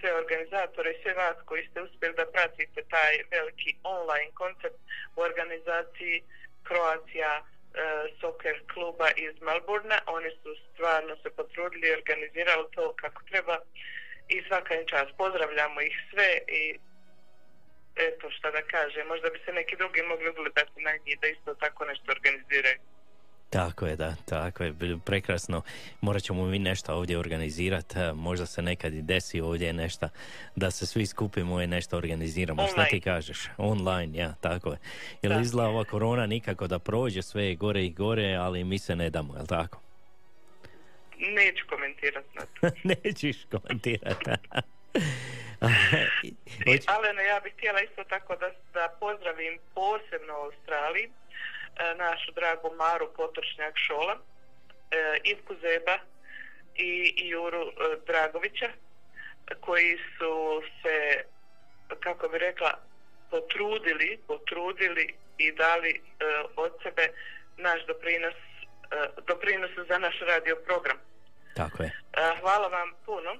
sve 0.00 0.10
organizatore, 0.22 0.90
sve 1.02 1.12
vas 1.14 1.36
koji 1.44 1.62
ste 1.70 1.82
uspjeli 1.82 2.14
da 2.14 2.32
pratite 2.34 2.80
taj 2.94 3.12
veliki 3.30 3.70
online 3.82 4.30
koncept 4.34 4.80
u 5.16 5.20
organizaciji 5.20 6.22
Kroacija 6.68 7.32
e, 7.38 7.44
soccer 8.20 8.56
kluba 8.72 9.08
iz 9.26 9.34
Melbourna. 9.46 9.98
Oni 10.06 10.30
su 10.40 10.50
stvarno 10.72 11.16
se 11.22 11.28
potrudili 11.38 11.86
i 11.88 11.96
organizirali 12.00 12.66
to 12.76 12.94
kako 13.02 13.20
treba 13.30 13.56
i 14.28 14.42
svaka 14.48 14.74
im 14.74 14.86
čast. 14.86 15.10
Pozdravljamo 15.22 15.80
ih 15.80 15.96
sve 16.10 16.30
i 16.60 16.62
eto 18.08 18.30
šta 18.30 18.50
da 18.50 18.62
kažem, 18.62 19.06
možda 19.06 19.28
bi 19.30 19.38
se 19.44 19.52
neki 19.52 19.76
drugi 19.76 20.02
mogli 20.02 20.28
ugledati 20.30 20.82
na 20.86 20.92
njih 21.04 21.18
da 21.20 21.26
isto 21.26 21.54
tako 21.54 21.84
nešto 21.84 22.12
organiziraju. 22.16 22.78
Tako 23.50 23.86
je, 23.86 23.96
da, 23.96 24.14
tako 24.28 24.64
je, 24.64 24.74
prekrasno. 25.04 25.62
Morat 26.00 26.22
ćemo 26.22 26.44
mi 26.44 26.58
nešto 26.58 26.94
ovdje 26.94 27.18
organizirati, 27.18 27.94
možda 28.14 28.46
se 28.46 28.62
nekad 28.62 28.94
i 28.94 29.02
desi 29.02 29.40
ovdje 29.40 29.72
nešto, 29.72 30.08
da 30.56 30.70
se 30.70 30.86
svi 30.86 31.06
skupimo 31.06 31.62
i 31.62 31.66
nešto 31.66 31.96
organiziramo. 31.96 32.62
Šta 32.62 32.74
ti 32.74 32.80
Online. 32.80 33.00
kažeš? 33.00 33.48
Online, 33.56 34.18
ja, 34.18 34.34
tako 34.40 34.70
je. 34.70 34.78
Jer 35.22 35.40
izgleda 35.40 35.68
ova 35.68 35.84
korona 35.84 36.26
nikako 36.26 36.66
da 36.66 36.78
prođe, 36.78 37.22
sve 37.22 37.44
je 37.44 37.54
gore 37.54 37.84
i 37.84 37.90
gore, 37.90 38.34
ali 38.34 38.64
mi 38.64 38.78
se 38.78 38.96
ne 38.96 39.10
damo, 39.10 39.36
jel 39.36 39.46
tako? 39.46 39.80
Neću 41.18 41.64
komentirati 41.68 42.28
na 42.34 42.42
to. 42.60 42.76
Nećeš 43.04 43.36
komentirati. 43.50 44.30
Alena, 46.86 47.22
ja 47.22 47.40
bih 47.40 47.52
htjela 47.52 47.80
isto 47.80 48.04
tako 48.04 48.36
da, 48.36 48.50
da 48.72 48.96
pozdravim 49.00 49.58
posebno 49.74 50.34
u 50.34 50.42
Australiji 50.42 51.04
e, 51.04 51.10
našu 51.94 52.32
dragu 52.32 52.74
Maru 52.76 53.12
Potočnjak 53.16 53.74
Šola, 53.76 54.16
e, 54.16 55.18
Ivku 55.24 55.54
Zeba 55.60 55.98
i 56.74 57.12
Juru 57.28 57.62
e, 57.62 57.72
Dragovića 58.06 58.68
koji 59.60 59.98
su 60.18 60.62
se, 60.82 61.24
kako 62.00 62.28
bi 62.28 62.38
rekla, 62.38 62.72
potrudili, 63.30 64.18
potrudili 64.26 65.14
i 65.38 65.52
dali 65.52 66.00
od 66.56 66.72
sebe 66.82 67.08
naš 67.56 67.86
doprinos, 67.86 68.34
doprinos 69.26 69.70
za 69.88 69.98
naš 69.98 70.20
radio 70.20 70.56
program. 70.66 70.96
Tako 71.56 71.82
je. 71.82 71.90
Hvala 72.40 72.68
vam 72.68 72.92
puno. 73.06 73.36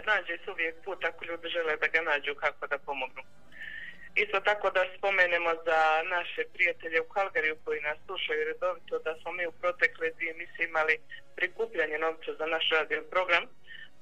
Nađe 0.00 0.38
se 0.44 0.50
uvijek 0.50 0.74
put 0.84 1.04
ako 1.04 1.24
ljudi 1.24 1.48
žele 1.48 1.76
da 1.76 1.86
ga 1.86 2.00
nađu 2.00 2.34
kako 2.34 2.66
da 2.66 2.78
pomognu. 2.78 3.22
Isto 4.14 4.40
tako 4.40 4.70
da 4.70 4.84
spomenemo 4.98 5.50
za 5.66 5.80
naše 6.14 6.42
prijatelje 6.54 7.00
u 7.00 7.08
Kalgariju 7.14 7.56
koji 7.64 7.80
nas 7.80 7.98
slušaju 8.06 8.44
redovito 8.44 8.98
da 8.98 9.14
smo 9.20 9.32
mi 9.32 9.46
u 9.46 9.52
protekle 9.52 10.10
dvije 10.10 10.30
emisije 10.30 10.66
imali 10.66 10.94
prikupljanje 11.36 11.98
novca 11.98 12.30
za 12.38 12.46
naš 12.46 12.70
radio 12.70 13.02
program. 13.10 13.44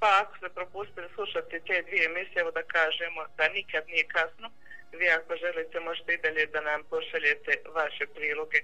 Pa 0.00 0.08
ako 0.22 0.36
ste 0.36 0.48
propustili 0.48 1.08
slušati 1.14 1.64
te 1.66 1.82
dvije 1.82 2.04
emisije, 2.04 2.40
evo 2.40 2.50
da 2.50 2.62
kažemo 2.62 3.20
da 3.38 3.48
nikad 3.48 3.82
nije 3.86 4.04
kasno. 4.16 4.50
Vi 4.92 5.08
ako 5.08 5.36
želite 5.36 5.80
možete 5.80 6.12
i 6.14 6.22
dalje 6.24 6.46
da 6.46 6.60
nam 6.60 6.84
pošaljete 6.90 7.52
vaše 7.74 8.06
priloge 8.14 8.60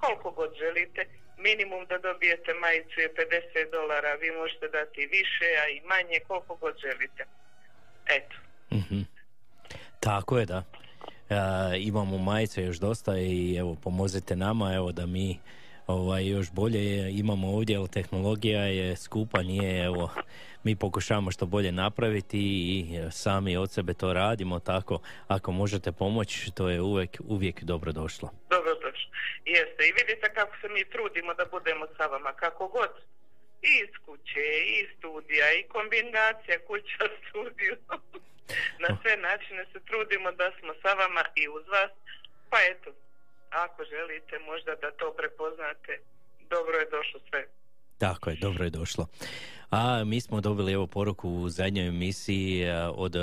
koliko 0.00 0.30
god 0.30 0.50
želite. 0.54 1.02
Minimum 1.48 1.86
da 1.86 1.98
dobijete 1.98 2.54
majicu 2.54 3.00
je 3.00 3.14
50 3.14 3.70
dolara, 3.72 4.14
vi 4.14 4.30
možete 4.30 4.68
dati 4.68 5.00
više, 5.16 5.48
a 5.62 5.68
i 5.68 5.80
manje, 5.80 6.18
koliko 6.28 6.54
god 6.54 6.74
želite. 6.86 7.22
Eto. 8.16 8.36
Mhm. 8.72 9.00
Tako 10.00 10.38
je, 10.38 10.46
da. 10.46 10.62
E, 11.30 11.34
imamo 11.78 12.18
majice 12.18 12.62
još 12.62 12.76
dosta 12.76 13.18
i 13.18 13.56
evo 13.56 13.76
pomozite 13.84 14.36
nama 14.36 14.74
evo 14.74 14.92
da 14.92 15.06
mi 15.06 15.38
ovaj 15.86 16.26
još 16.26 16.50
bolje 16.52 17.18
imamo 17.18 17.48
ovdje 17.48 17.76
jer 17.76 17.88
tehnologija 17.88 18.62
je 18.62 18.96
skupa 18.96 19.42
nije 19.42 19.84
evo 19.84 20.10
mi 20.64 20.76
pokušavamo 20.76 21.30
što 21.30 21.46
bolje 21.46 21.72
napraviti 21.72 22.38
i 22.38 22.98
sami 23.10 23.56
od 23.56 23.70
sebe 23.70 23.94
to 23.94 24.12
radimo 24.12 24.58
tako 24.58 24.98
ako 25.28 25.52
možete 25.52 25.92
pomoći 25.92 26.50
to 26.50 26.68
je 26.68 26.80
uvijek 26.80 27.20
uvijek 27.28 27.62
dobro 27.64 27.92
došlo. 27.92 28.30
Dobro. 28.50 28.89
Jeste. 29.44 29.80
I 29.88 29.92
vidite 30.00 30.34
kako 30.34 30.54
se 30.60 30.68
mi 30.68 30.84
trudimo 30.84 31.34
da 31.34 31.44
budemo 31.44 31.86
sa 31.96 32.06
vama, 32.06 32.32
kako 32.32 32.68
god. 32.68 32.92
I 33.62 33.72
iz 33.84 33.92
kuće, 34.04 34.46
i 34.70 34.72
iz 34.82 34.88
studija, 34.98 35.46
i 35.52 35.68
kombinacija 35.74 36.58
kuća, 36.66 37.04
studio. 37.28 37.76
Na 38.84 38.88
sve 39.02 39.16
načine 39.16 39.64
se 39.72 39.78
trudimo 39.88 40.32
da 40.32 40.52
smo 40.58 40.72
sa 40.82 40.92
vama 41.02 41.24
i 41.34 41.48
uz 41.48 41.64
vas. 41.68 41.90
Pa 42.50 42.58
eto, 42.72 42.90
ako 43.50 43.84
želite 43.84 44.38
možda 44.38 44.74
da 44.74 44.90
to 44.90 45.14
prepoznate, 45.18 45.92
dobro 46.50 46.78
je 46.78 46.90
došlo 46.90 47.20
sve. 47.30 47.46
Tako 47.98 48.30
je, 48.30 48.36
dobro 48.36 48.64
je 48.64 48.70
došlo. 48.70 49.06
A 49.70 50.04
mi 50.04 50.20
smo 50.20 50.40
dobili 50.40 50.72
evo 50.72 50.86
poruku 50.86 51.30
u 51.30 51.48
zadnjoj 51.48 51.88
emisiji 51.88 52.62
e, 52.62 52.84
od 52.86 53.16
e, 53.16 53.20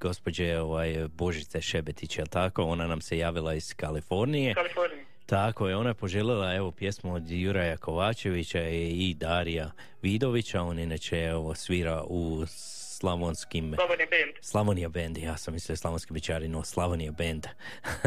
gospođe 0.00 0.58
ovaj, 0.58 1.08
Božice 1.08 1.60
Šebetić, 1.60 2.18
jel 2.18 2.26
tako? 2.26 2.62
Ona 2.62 2.86
nam 2.86 3.00
se 3.00 3.18
javila 3.18 3.54
iz 3.54 3.74
Kalifornije. 3.74 4.54
Kalifornija. 4.54 4.99
Tako 5.30 5.68
je, 5.68 5.76
ona 5.76 5.90
je 5.90 5.94
poželjela 5.94 6.54
evo 6.54 6.70
pjesmu 6.70 7.14
od 7.14 7.30
Juraja 7.30 7.76
Kovačevića 7.76 8.68
i 8.68 9.14
Darija 9.14 9.70
Vidovića. 10.02 10.62
On 10.62 10.78
inače 10.78 11.18
evo 11.18 11.54
svira 11.54 12.02
u 12.06 12.44
slavonskim... 12.46 13.74
Slavonija 13.74 14.06
band. 14.10 14.36
Slavonija 14.40 14.88
band, 14.88 15.18
ja 15.18 15.36
sam 15.36 15.54
mislio 15.54 15.76
slavonski 15.76 16.12
bićari, 16.12 16.48
no 16.48 16.64
Slavonija 16.64 17.12
band. 17.12 17.46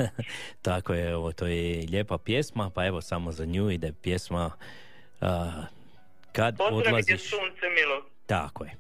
Tako 0.62 0.94
je, 0.94 1.12
evo, 1.12 1.32
to 1.32 1.48
je 1.48 1.86
lijepa 1.92 2.18
pjesma, 2.18 2.70
pa 2.70 2.86
evo 2.86 3.02
samo 3.02 3.32
za 3.32 3.46
nju 3.46 3.72
ide 3.72 3.94
pjesma 4.02 4.52
a, 5.22 5.52
Kad 6.32 6.58
Pozdravite 6.58 6.90
odlaziš... 6.90 7.30
sunce 7.30 7.66
milo. 7.76 8.06
Tako 8.26 8.66
je. 8.66 8.72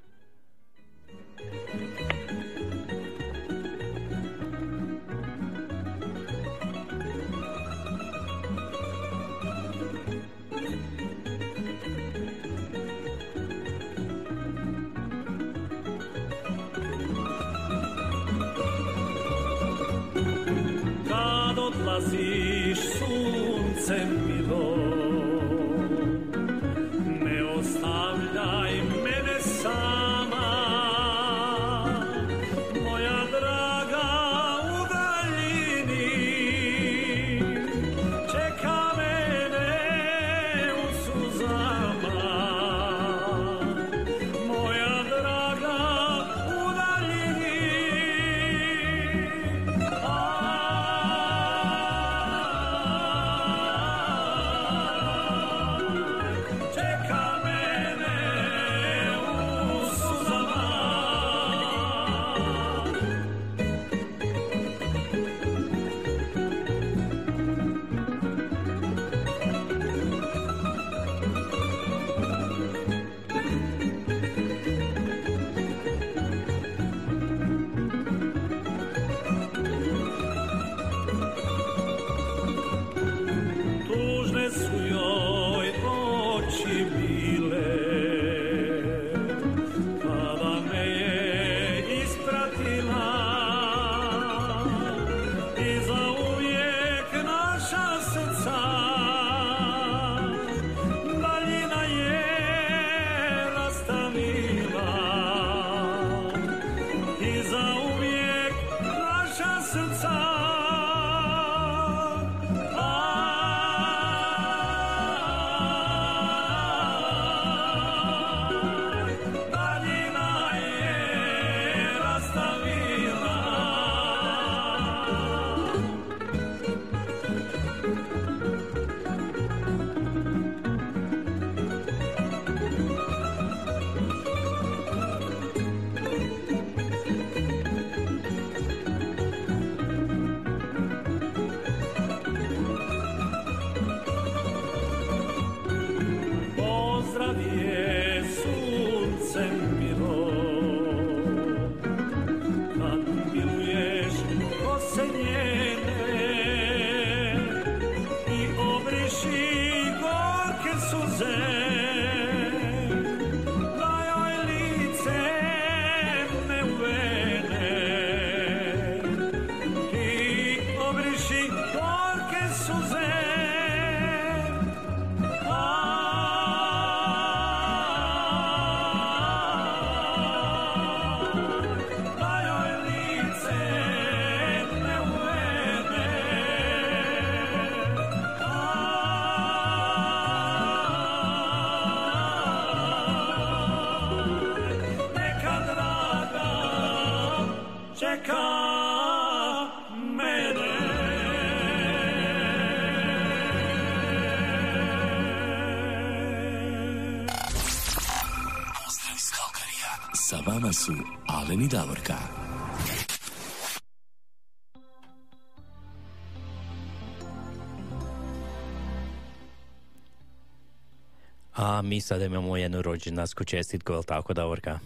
Mi 221.84 222.02
sada 222.02 222.26
imamo 222.26 222.58
jednu 222.58 222.82
rođendansku 222.82 223.44
čestitku, 223.44 223.94
jel 223.94 224.04
tako 224.04 224.34
Davorka? 224.34 224.80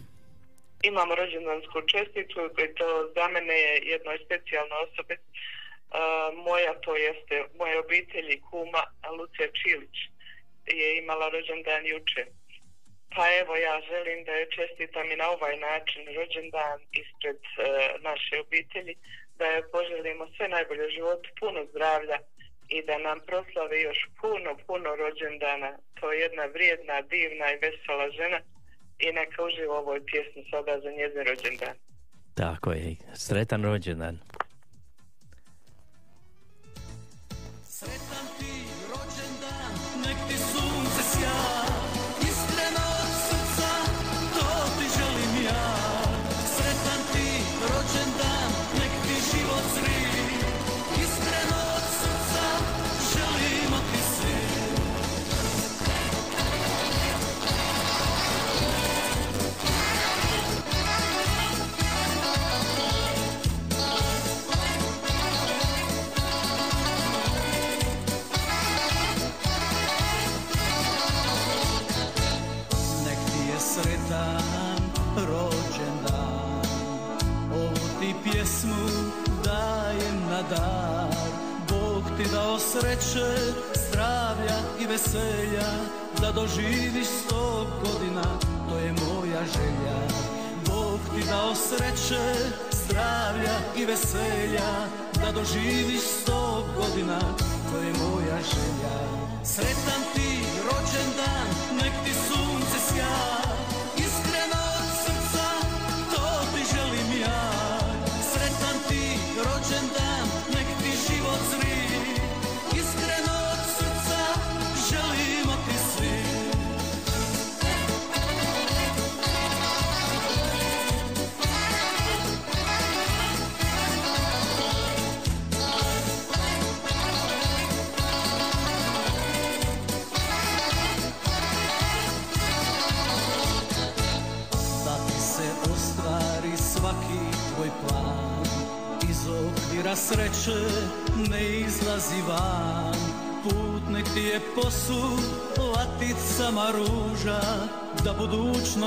Imam 0.84 1.10
rođendansku 1.22 1.78
čestitku 1.94 2.40
i 2.66 2.76
to 2.76 2.88
za 3.16 3.28
mene 3.34 3.56
je 3.66 3.74
jednoj 3.94 4.18
specijalnoj 4.26 4.80
osobi. 4.88 5.14
E, 5.14 5.20
moja 6.48 6.74
to 6.84 6.96
jeste 6.96 7.36
moja 7.60 7.80
obitelj 7.80 8.28
i 8.32 8.42
kuma 8.50 8.84
Lucija 9.18 9.48
Čilić 9.60 9.98
je 10.80 10.98
imala 10.98 11.30
rođendan 11.30 11.86
juče. 11.86 12.24
Pa 13.16 13.24
evo 13.42 13.56
ja 13.56 13.82
želim 13.90 14.20
da 14.28 14.32
je 14.32 14.52
čestitam 14.58 15.12
i 15.12 15.16
na 15.16 15.28
ovaj 15.30 15.56
način 15.58 16.02
rođendan 16.18 16.80
ispred 17.02 17.42
e, 17.46 17.52
naše 18.10 18.40
obitelji, 18.46 18.96
da 19.40 19.46
je 19.46 19.70
poželimo 19.72 20.28
sve 20.38 20.48
najbolje 20.48 20.84
u 20.88 20.96
životu, 20.98 21.30
puno 21.40 21.66
zdravlja 21.72 22.18
i 22.76 22.78
da 22.88 22.98
nam 22.98 23.20
proslave 23.28 23.82
još 23.82 24.00
puno, 24.22 24.50
puno 24.68 24.90
rođendana. 24.96 25.72
To 26.00 26.12
je 26.12 26.20
jedna 26.20 26.46
vrijedna, 26.46 27.02
divna 27.02 27.46
i 27.52 27.60
vesela 27.66 28.08
žena 28.20 28.40
i 29.00 29.08
neka 29.12 29.44
uživa 29.44 29.74
u 29.76 29.82
ovoj 29.84 30.06
pjesmi 30.06 30.42
sada 30.52 30.74
za 30.84 30.90
njezin 30.98 31.24
rođendan. 31.30 31.76
Tako 32.34 32.72
je. 32.72 32.96
Sretan 33.14 33.64
rođendan. 33.64 34.20
Sretan 37.64 38.37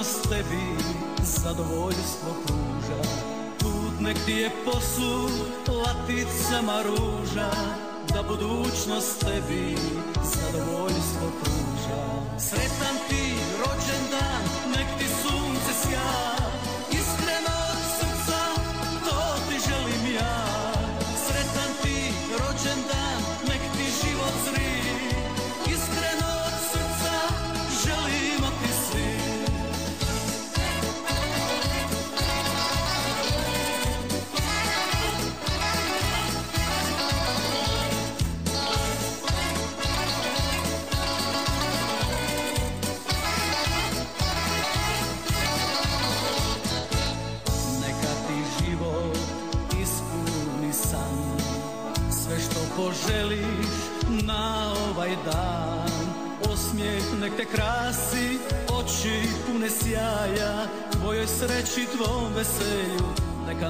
budućnost 0.01 0.29
tebi 0.29 0.85
zadovoljstvo 1.23 2.31
pruža. 2.47 3.03
Put 3.59 4.01
nek 4.01 4.17
ti 4.27 4.33
je 4.33 4.51
posud 4.65 5.77
laticama 5.77 6.83
ruža. 6.83 7.51
Da 8.15 8.23
budućnost 8.23 9.21
tebi 9.21 9.77
zadovoljstvo 10.25 11.31
pruža. 11.43 12.03
Sretan 12.39 12.70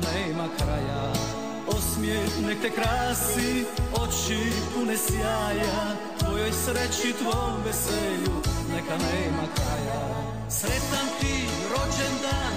nema 0.01 0.49
kraja. 0.59 1.13
Osmijeh 1.69 2.31
nek 2.47 2.59
te 2.63 2.71
krasi, 2.71 3.65
oči 4.03 4.53
pune 4.75 4.97
sjaja. 4.97 5.97
Tvojoj 6.19 6.53
sreći, 6.53 7.13
tvom 7.19 7.63
veselju, 7.65 8.35
neka 8.73 8.97
nema 8.97 9.45
kraja. 9.55 10.03
Sretan 10.49 11.09
ti 11.21 11.47
rođendan, 11.71 12.50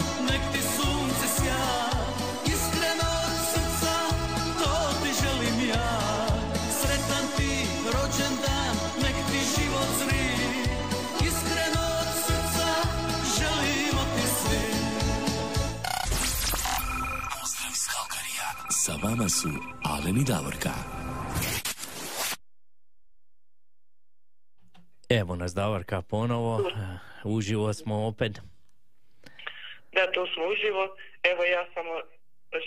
vama 19.13 19.29
su 19.29 19.49
Alen 19.93 20.17
i 20.23 20.25
Davorka. 20.33 20.73
Evo 25.19 25.35
nas 25.35 25.53
Davorka 25.61 26.01
ponovo, 26.01 26.53
uživo 27.35 27.73
smo 27.73 27.95
opet. 28.11 28.33
Da, 29.95 30.03
tu 30.13 30.21
smo 30.33 30.43
uživo. 30.53 30.83
Evo 31.31 31.41
ja 31.55 31.63
samo 31.73 31.93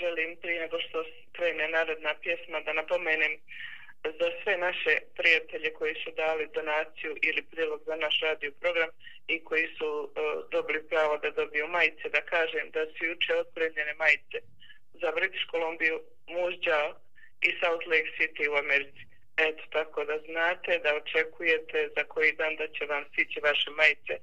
želim 0.01 0.31
prije 0.43 0.61
nego 0.61 0.77
što 0.87 0.99
krene 1.37 1.69
narodna 1.69 2.13
pjesma 2.23 2.59
da 2.67 2.73
napomenem 2.73 3.33
za 4.19 4.29
sve 4.43 4.55
naše 4.67 4.95
prijatelje 5.19 5.69
koji 5.79 5.95
su 6.03 6.11
dali 6.23 6.53
donaciju 6.55 7.13
ili 7.29 7.43
prilog 7.51 7.81
za 7.87 7.97
naš 7.97 8.17
radio 8.27 8.51
program 8.61 8.91
i 9.35 9.45
koji 9.45 9.67
su 9.79 9.89
uh, 10.03 10.11
dobili 10.55 10.89
pravo 10.91 11.19
da 11.23 11.31
dobiju 11.31 11.67
majice, 11.69 12.05
da 12.17 12.21
kažem 12.35 12.67
da 12.77 12.83
su 12.93 13.01
juče 13.11 13.33
otpremljene 13.43 13.95
majice 13.95 14.39
za 15.03 15.11
British 15.19 15.47
Columbia, 15.53 15.95
Mužđa 16.35 16.81
i 17.47 17.51
Salt 17.61 17.83
Lake 17.91 18.11
City 18.17 18.45
u 18.53 18.55
Americi. 18.65 19.03
Eto, 19.37 19.63
tako 19.77 20.05
da 20.05 20.17
znate, 20.29 20.73
da 20.85 20.91
očekujete 21.01 21.79
za 21.97 22.03
koji 22.13 22.31
dan 22.41 22.57
da 22.61 22.67
će 22.75 22.85
vam 22.93 23.05
stići 23.11 23.41
vaše 23.49 23.71
majice. 23.79 24.15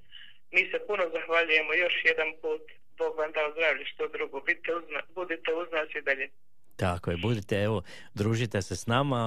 Mi 0.53 0.61
se 0.71 0.77
puno 0.87 1.03
zahvaljujemo 1.15 1.73
još 1.73 1.95
jedan 2.09 2.29
put. 2.41 2.63
Bog 2.97 3.17
vam 3.17 3.31
dao 3.31 3.51
zdravlje 3.51 3.85
što 3.85 4.07
drugo. 4.07 4.39
Budite 4.39 4.75
uz, 4.75 4.83
budite 5.15 5.49
uz 5.53 5.67
nas 5.71 5.89
i 5.95 6.01
dalje. 6.01 6.29
Tako 6.75 7.11
je, 7.11 7.17
budite, 7.17 7.55
evo, 7.55 7.83
družite 8.13 8.61
se 8.61 8.75
s 8.75 8.87
nama, 8.87 9.21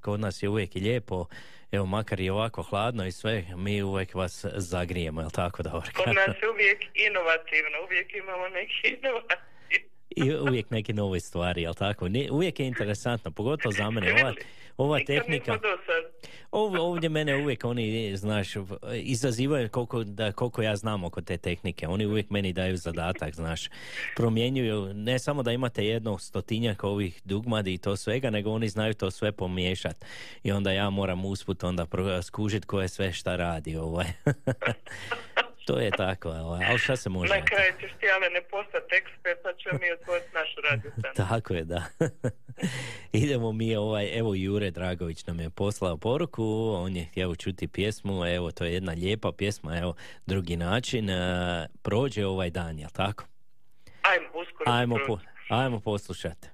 kod 0.00 0.20
nas 0.20 0.42
je 0.42 0.48
uvijek 0.48 0.76
i 0.76 0.80
lijepo, 0.80 1.26
evo, 1.72 1.86
makar 1.86 2.20
i 2.20 2.30
ovako 2.30 2.62
hladno 2.62 3.06
i 3.06 3.12
sve, 3.12 3.44
mi 3.56 3.82
uvijek 3.82 4.14
vas 4.14 4.44
zagrijemo, 4.56 5.20
jel 5.20 5.30
tako, 5.30 5.62
Davorka? 5.62 6.04
Kod 6.04 6.14
nas 6.14 6.36
je 6.42 6.50
uvijek 6.50 6.78
inovativno, 6.94 7.76
uvijek 7.84 8.14
imamo 8.14 8.48
neki 8.48 8.88
inovativno. 8.98 9.51
I 10.16 10.34
uvijek 10.36 10.70
neke 10.70 10.92
nove 10.92 11.20
stvari, 11.20 11.62
jel 11.62 11.74
tako? 11.74 12.08
Ni- 12.08 12.30
Uvijek 12.30 12.60
je 12.60 12.66
interesantno, 12.66 13.30
pogotovo 13.30 13.72
za 13.72 13.90
mene, 13.90 14.12
ova, 14.12 14.34
ova 14.76 14.98
tehnika... 15.06 15.58
Ov, 16.50 16.80
ovdje 16.80 17.08
mene 17.08 17.36
uvijek 17.36 17.64
oni, 17.64 18.16
znaš, 18.16 18.48
izazivaju 18.94 19.68
koliko, 19.68 20.04
da, 20.04 20.32
koliko 20.32 20.62
ja 20.62 20.76
znam 20.76 21.04
oko 21.04 21.20
te 21.20 21.36
tehnike. 21.36 21.88
Oni 21.88 22.06
uvijek 22.06 22.30
meni 22.30 22.52
daju 22.52 22.76
zadatak, 22.76 23.34
znaš. 23.34 23.68
Promjenjuju, 24.16 24.94
ne 24.94 25.18
samo 25.18 25.42
da 25.42 25.52
imate 25.52 25.86
jedno 25.86 26.18
stotinjak 26.18 26.84
ovih 26.84 27.20
dugmadi 27.24 27.74
i 27.74 27.78
to 27.78 27.96
svega, 27.96 28.30
nego 28.30 28.50
oni 28.50 28.68
znaju 28.68 28.94
to 28.94 29.10
sve 29.10 29.32
pomiješat. 29.32 30.04
I 30.42 30.52
onda 30.52 30.72
ja 30.72 30.90
moram 30.90 31.24
usput 31.24 31.64
onda 31.64 31.86
skužit 32.22 32.64
ko 32.64 32.80
je 32.80 32.88
sve 32.88 33.12
šta 33.12 33.36
radi. 33.36 33.76
Ovaj. 33.76 34.06
to 35.64 35.78
je 35.78 35.90
tako, 35.90 36.28
ali 36.28 36.78
šta 36.78 36.96
se 36.96 37.08
može? 37.08 37.34
Na 37.34 37.44
kraju 37.44 37.72
ćeš 37.80 37.90
ti 38.00 38.06
ale 38.14 38.30
ne 38.30 38.42
postati 38.42 38.94
ekspert, 38.94 39.38
pa 39.42 39.52
ćemo 39.52 39.78
mi 39.82 39.92
otvoriti 39.92 40.28
našu 40.34 40.52
stanicu. 40.60 41.00
Tako 41.28 41.54
je, 41.54 41.64
da. 41.64 41.84
Idemo 43.22 43.52
mi, 43.52 43.76
ovaj, 43.76 44.18
evo 44.18 44.34
Jure 44.34 44.70
Dragović 44.70 45.26
nam 45.26 45.40
je 45.40 45.50
poslao 45.50 45.96
poruku, 45.96 46.72
on 46.76 46.96
je 46.96 47.04
htio 47.04 47.34
čuti 47.36 47.68
pjesmu, 47.68 48.26
evo 48.26 48.50
to 48.50 48.64
je 48.64 48.72
jedna 48.72 48.92
lijepa 48.92 49.32
pjesma, 49.32 49.78
evo 49.78 49.94
drugi 50.26 50.56
način, 50.56 51.10
e, 51.10 51.68
prođe 51.82 52.26
ovaj 52.26 52.50
dan, 52.50 52.78
jel 52.78 52.90
tako? 52.90 53.24
Ajmo, 54.02 54.28
uskoro. 54.28 54.72
Ajmo, 54.72 54.98
po, 55.06 55.18
ajmo 55.48 55.80
poslušati. 55.80 56.48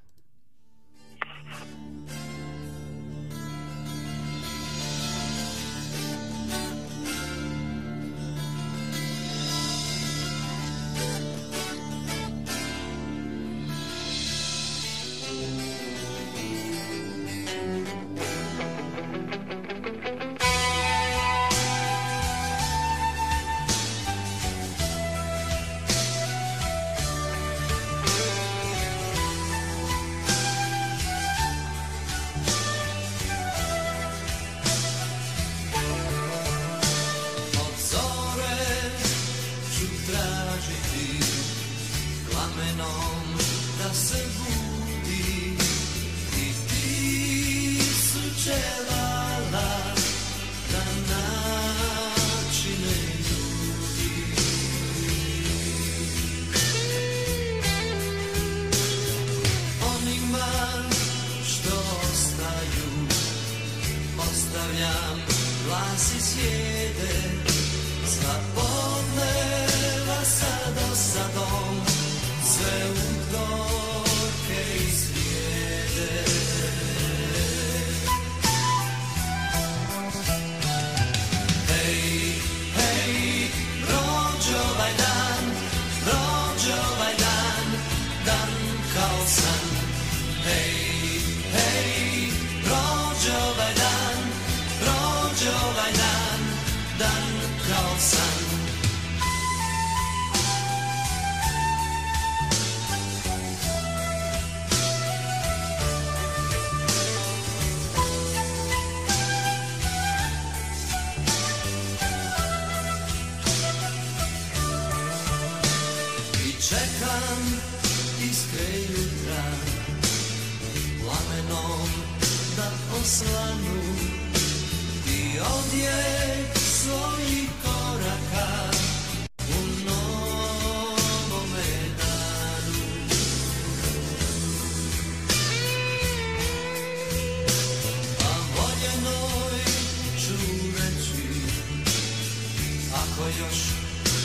Još 143.28 143.58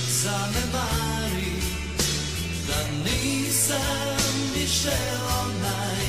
zanemari 0.07 1.53
da 2.67 3.09
nisam 3.09 4.17
više 4.55 4.97
onaj, 5.39 6.05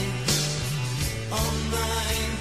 onaj 1.31 2.34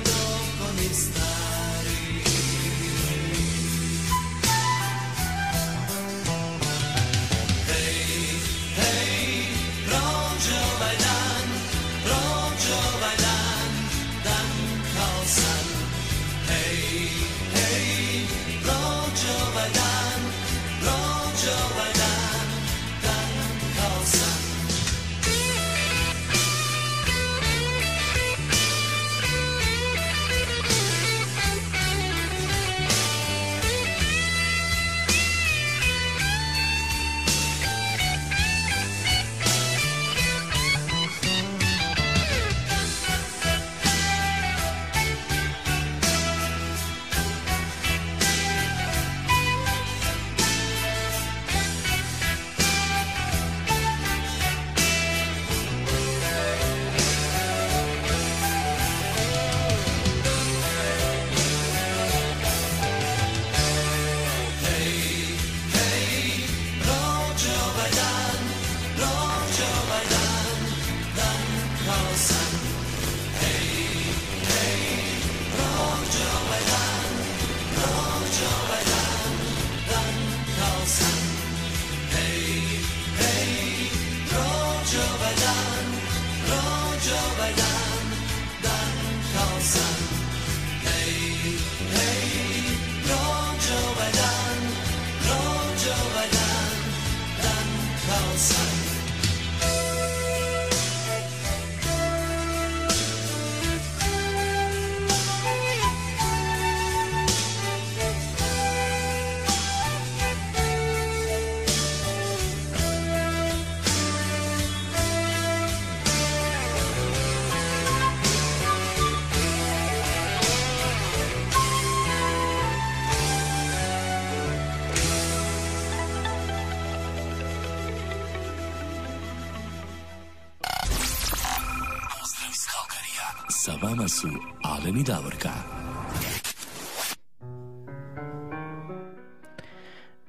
Vama 134.03 134.09
su 134.09 134.27
Alen 134.63 134.97
i 134.97 135.03
Davorka. 135.03 135.49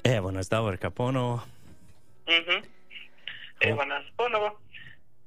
Evo 0.05 0.31
nas 0.31 0.49
Davorka 0.49 0.91
ponovo. 0.91 1.41
Mhm. 2.29 2.66
Evo 3.61 3.85
nas 3.85 4.05
ponovo. 4.16 4.61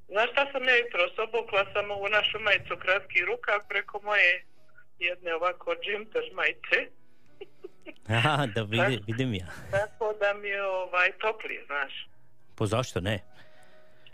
Znaš 0.08 0.32
šta 0.32 0.52
sam 0.52 0.64
ja 0.64 0.76
jutros 0.78 1.20
obukla 1.28 1.66
sam 1.74 1.91
ovu 1.91 2.08
našu 2.10 2.39
majicu 2.39 2.76
kratki 2.82 3.26
rukav 3.26 3.60
preko 3.70 4.02
moje 4.04 4.45
jedne 5.00 5.36
ovako 5.36 5.76
džemper 5.84 6.24
majice. 6.34 6.91
Aha, 8.18 8.45
da 8.56 8.62
vidi, 8.62 9.00
vidim 9.08 9.34
ja. 9.34 9.48
Tako 9.72 10.14
da 10.20 10.34
mi 10.34 10.48
je 10.48 10.64
ovaj 10.66 11.12
toplije, 11.12 11.64
znaš. 11.66 12.08
Po 12.56 12.66
zašto 12.66 13.02
ne? 13.02 13.20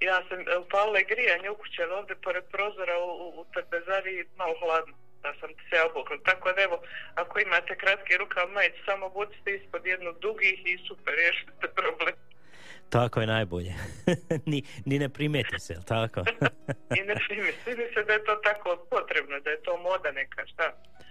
Ja 0.08 0.18
sam 0.28 0.40
e, 0.40 0.58
upalila 0.64 1.02
grijanje 1.14 1.50
u 1.50 1.60
kuće 1.62 1.80
ali 1.84 1.94
ovdje 2.00 2.16
pored 2.26 2.44
prozora 2.56 2.96
u, 3.08 3.10
u, 3.24 3.28
u 3.40 3.46
trpezari 3.54 4.16
malo 4.42 4.56
hladno. 4.62 4.96
Da 5.24 5.32
sam 5.40 5.50
se 5.70 5.78
obukla. 5.90 6.18
Tako 6.30 6.52
da 6.52 6.62
evo, 6.62 6.78
ako 7.16 7.40
imate 7.40 7.74
kratki 7.84 8.18
rukav 8.18 8.46
majicu, 8.56 8.80
samo 8.86 9.10
budite 9.10 9.50
ispod 9.56 9.86
jednog 9.86 10.16
dugih 10.20 10.58
i 10.72 10.74
super, 10.88 11.14
riješite 11.20 11.68
problem. 11.80 12.16
Tako 12.90 13.22
je 13.22 13.28
najbolje. 13.28 13.74
ni, 14.52 14.60
ni 14.86 15.00
ne 15.00 15.10
primeti 15.10 15.60
se, 15.60 15.74
jel 15.74 15.84
tako? 15.84 16.20
I 16.98 17.02
ne 17.08 17.16
mi 17.80 17.86
se 17.94 18.04
da 18.08 18.14
je 18.14 18.24
to 18.24 18.36
tako 18.36 18.70
potrebno, 18.90 19.40
da 19.40 19.50
je 19.50 19.62
to 19.62 19.78
moda 19.78 20.12
neka, 20.12 20.48
šta? 20.48 20.68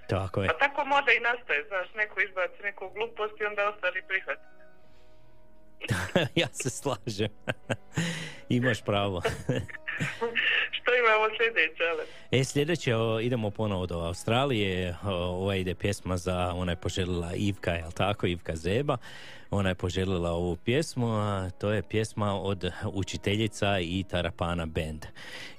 tako 0.08 0.42
je. 0.42 0.48
Pa 0.48 0.54
tako 0.54 0.84
moda 0.84 1.12
i 1.12 1.20
nastaje, 1.20 1.64
znaš, 1.68 1.88
neko 1.94 2.20
izbaci 2.20 2.62
neku 2.62 2.90
glupost 2.94 3.40
i 3.40 3.44
onda 3.44 3.68
ostali 3.68 4.02
prihvat. 4.08 4.38
ja 6.42 6.48
se 6.52 6.70
slažem. 6.70 7.32
Imaš 8.48 8.82
pravo. 8.82 9.22
Što 10.76 10.90
imamo 10.94 11.36
sljedeće, 11.36 11.84
ale? 11.90 12.04
E, 12.30 12.44
sljedeće, 12.44 12.96
o, 12.96 13.20
idemo 13.20 13.50
ponovo 13.50 13.86
do 13.86 13.98
Australije. 13.98 14.96
O, 15.04 15.10
Ova 15.12 15.56
ide 15.56 15.74
pjesma 15.74 16.16
za, 16.16 16.52
ona 16.54 16.72
je 16.72 16.76
poželjela 16.76 17.34
Ivka, 17.34 17.72
jel 17.72 17.90
tako, 17.90 18.26
Ivka 18.26 18.56
Zeba. 18.56 18.96
Ona 19.50 19.68
je 19.68 19.74
poželjela 19.74 20.30
ovu 20.30 20.56
pjesmu, 20.56 21.06
a 21.06 21.50
to 21.50 21.72
je 21.72 21.82
pjesma 21.82 22.40
od 22.40 22.72
učiteljica 22.84 23.78
i 23.80 24.04
Tarapana 24.10 24.66
Band. 24.66 25.06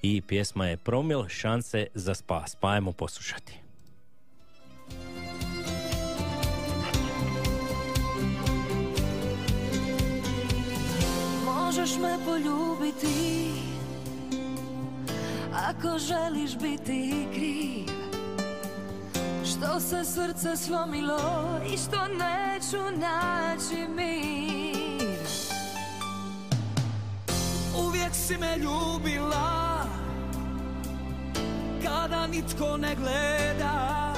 I 0.02 0.22
pjesma 0.22 0.68
je 0.68 0.78
Promil 0.78 1.28
šanse 1.28 1.88
za 1.94 2.14
spas. 2.14 2.56
Pa 2.56 2.70
ajmo 2.70 2.92
poslušati. 2.92 3.63
Možeš 11.84 11.98
me 11.98 12.18
poljubiti 12.26 13.52
Ako 15.54 15.98
želiš 16.00 16.58
biti 16.58 17.28
kriv. 17.34 17.96
Što 19.46 19.80
se 19.80 20.04
srce 20.04 20.58
slomilo 20.58 21.20
I 21.74 21.78
što 21.78 21.98
neću 22.08 23.00
naći 23.00 23.88
mir. 23.96 25.28
Uvijek 27.88 28.14
si 28.14 28.38
me 28.38 28.58
ljubila 28.58 29.86
Kada 31.84 32.28
nitko 32.28 32.78
ne 32.78 32.96
gleda. 32.96 34.14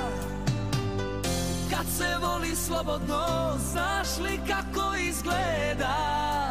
Kad 1.70 1.86
se 1.98 2.18
voli 2.22 2.56
slobodno 2.56 3.26
Znaš 3.72 4.18
li 4.18 4.40
kako 4.48 4.96
izgleda 4.96 6.45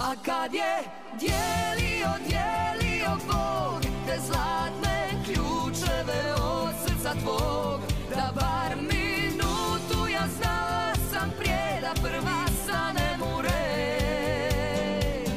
A 0.00 0.14
kad 0.24 0.54
je 0.54 0.82
dijelio, 1.20 2.08
dijelio 2.28 3.16
Bog 3.26 3.82
Te 4.06 4.18
zlatne 4.26 5.08
ključeve 5.24 6.34
od 6.34 6.74
srca 6.86 7.14
tvog 7.20 7.80
Da 8.14 8.32
bar 8.34 8.76
minutu 8.76 10.12
ja 10.12 10.26
znala 10.38 10.94
sam 11.12 11.30
prije 11.38 11.80
Da 11.80 11.94
prva 12.02 12.46
stanem 12.64 13.22
u 13.22 13.42
red 13.42 15.30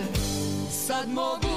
Sad 0.72 1.10
mogu 1.10 1.49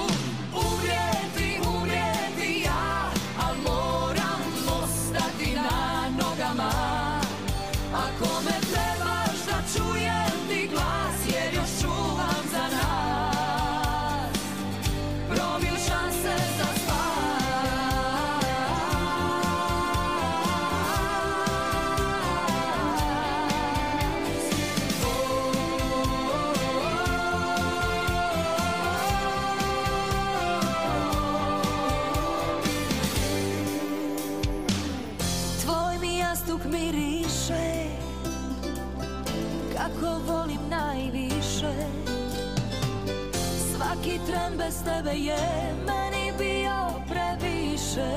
tebe 45.12 45.24
je 45.24 45.74
meni 45.86 46.32
bio 46.38 47.04
previše. 47.08 48.12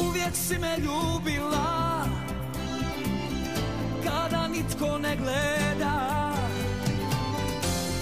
Uvijek 0.00 0.34
si 0.34 0.58
me 0.58 0.76
ljubila 0.78 2.04
Kada 4.04 4.48
nitko 4.48 4.98
ne 4.98 5.16
gleda. 5.16 6.32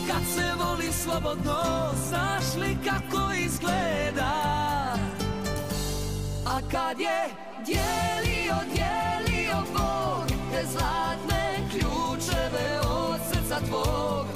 Kad 0.07 0.23
se 0.35 0.53
voli 0.59 0.93
slobodno 0.93 1.63
Znaš 2.09 2.55
li 2.61 2.77
kako 2.85 3.33
izgleda? 3.33 4.33
A 6.47 6.61
kad 6.71 7.01
je 7.01 7.29
dijelio, 7.67 8.55
dijelio 8.75 9.63
Bog 9.73 10.27
Te 10.53 10.67
zlatne 10.67 11.69
ključeve 11.71 12.81
od 12.81 13.21
srca 13.33 13.61
tvog 13.67 14.32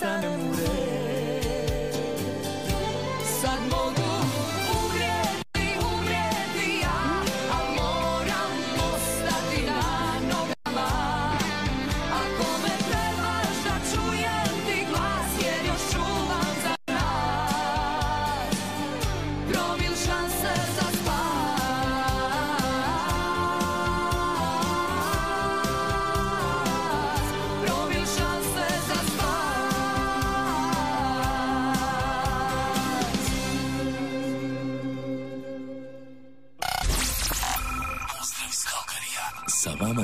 understand 0.00 0.24
and 0.24 0.57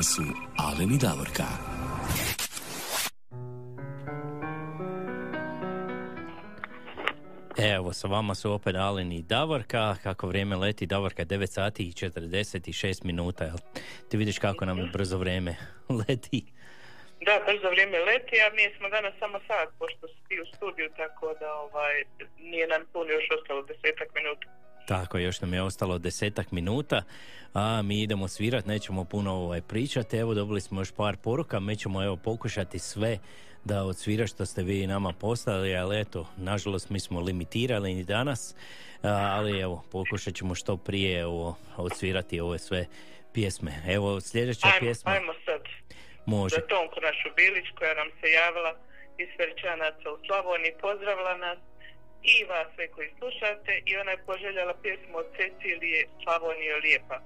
su 0.05 0.23
Alen 0.59 0.93
i 0.93 0.99
Davorka. 0.99 1.45
Evo, 7.59 7.93
sa 7.93 8.09
vama 8.09 8.35
su 8.35 8.53
opet 8.53 8.77
Alen 8.77 9.13
i 9.13 9.23
Davorka. 9.23 9.97
Kako 10.03 10.27
vrijeme 10.27 10.57
leti, 10.57 10.87
Davorka 10.87 11.25
9 11.25 11.47
sati 11.47 11.83
i 11.89 11.93
46 11.93 13.05
minuta. 13.05 13.45
Jel? 13.45 13.57
Ti 14.09 14.17
vidiš 14.17 14.39
kako 14.39 14.65
nam 14.65 14.79
je 14.79 14.91
brzo 14.93 15.19
vrijeme 15.19 15.57
leti. 16.09 16.45
Da, 17.27 17.41
brzo 17.47 17.69
vrijeme 17.71 17.99
leti, 17.99 18.37
a 18.41 18.55
mi 18.55 18.77
smo 18.77 18.89
danas 18.89 19.15
samo 19.19 19.39
sat, 19.47 19.69
pošto 19.79 20.09
si 20.09 20.29
ti 20.29 20.41
u 20.41 20.47
studiju, 20.57 20.89
tako 20.97 21.35
da 21.41 21.55
ovaj, 21.55 22.05
nije 22.39 22.67
nam 22.67 22.83
puno 22.93 23.11
još 23.11 23.27
ostalo 23.39 23.63
desetak 23.63 24.09
minuta. 24.15 24.64
Tako, 24.87 25.19
još 25.19 25.41
nam 25.41 25.55
je 25.55 25.63
ostalo 25.63 25.99
desetak 25.99 26.51
minuta, 26.53 27.03
a 27.55 27.83
mi 27.83 28.03
idemo 28.03 28.29
svirat, 28.29 28.67
nećemo 28.67 29.05
puno 29.05 29.33
ovaj, 29.33 29.61
pričati. 29.61 30.17
Evo, 30.17 30.35
dobili 30.35 30.61
smo 30.61 30.81
još 30.81 30.93
par 30.93 31.17
poruka, 31.17 31.61
mi 31.61 31.77
ćemo 31.77 32.05
evo 32.05 32.17
pokušati 32.17 32.79
sve 32.79 33.19
da 33.65 33.85
odsvira 33.85 34.27
što 34.27 34.47
ste 34.47 34.63
vi 34.63 34.87
nama 34.87 35.13
poslali, 35.13 35.77
ali 35.77 36.01
eto, 36.01 36.27
nažalost 36.37 36.91
mi 36.91 37.01
smo 37.01 37.21
limitirali 37.21 37.99
i 37.99 38.05
danas, 38.05 38.55
ali 39.03 39.61
evo, 39.61 39.85
pokušat 39.93 40.35
ćemo 40.35 40.55
što 40.55 40.77
prije 40.77 41.21
evo, 41.21 41.57
odsvirati 41.77 42.41
ove 42.41 42.59
sve 42.59 42.87
pjesme. 43.35 43.73
Evo, 43.89 44.21
sljedeća 44.21 44.67
Ajmo, 44.67 44.79
pjesma 44.81 45.11
ajmo 45.13 45.33
sad. 45.45 45.63
može. 46.27 46.55
Za 46.55 46.67
Tonku 46.67 47.01
našu 47.01 47.29
Bilić 47.37 47.67
koja 47.79 47.95
nam 47.95 48.09
se 48.21 48.27
javila 48.31 48.73
iz 49.19 49.29
Feričanaca 49.37 50.07
u 50.15 50.19
Slavoniji, 50.27 50.73
pozdravila 50.81 51.37
nas 51.37 51.59
i 52.25 52.45
vas 52.45 52.67
sve 52.75 52.89
koji 52.89 53.09
slušate 53.19 53.73
i 53.87 53.97
ona 53.97 54.11
je 54.11 54.25
poželjela 54.27 54.75
pjesmu 54.83 55.17
od 55.17 55.27
Cecilije 55.37 56.07
Slavonije 56.23 56.77
lijepa. 56.77 57.21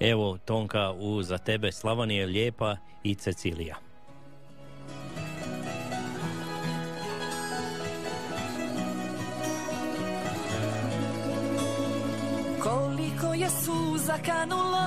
Evo, 0.00 0.38
Tonka, 0.44 0.92
u 0.92 1.22
za 1.22 1.38
tebe 1.38 1.72
Slavonija 1.72 2.26
lijepa 2.26 2.76
i 3.02 3.14
Cecilija. 3.14 3.76
Koliko 12.62 13.34
je 13.34 13.48
suza 13.50 14.18
kanulo 14.26 14.86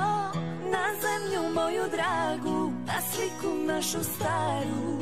na 0.72 0.86
zemlju 1.04 1.54
moju 1.54 1.84
dragu, 1.92 2.72
na 2.86 3.02
sliku 3.02 3.56
našu 3.56 4.04
staru. 4.04 4.94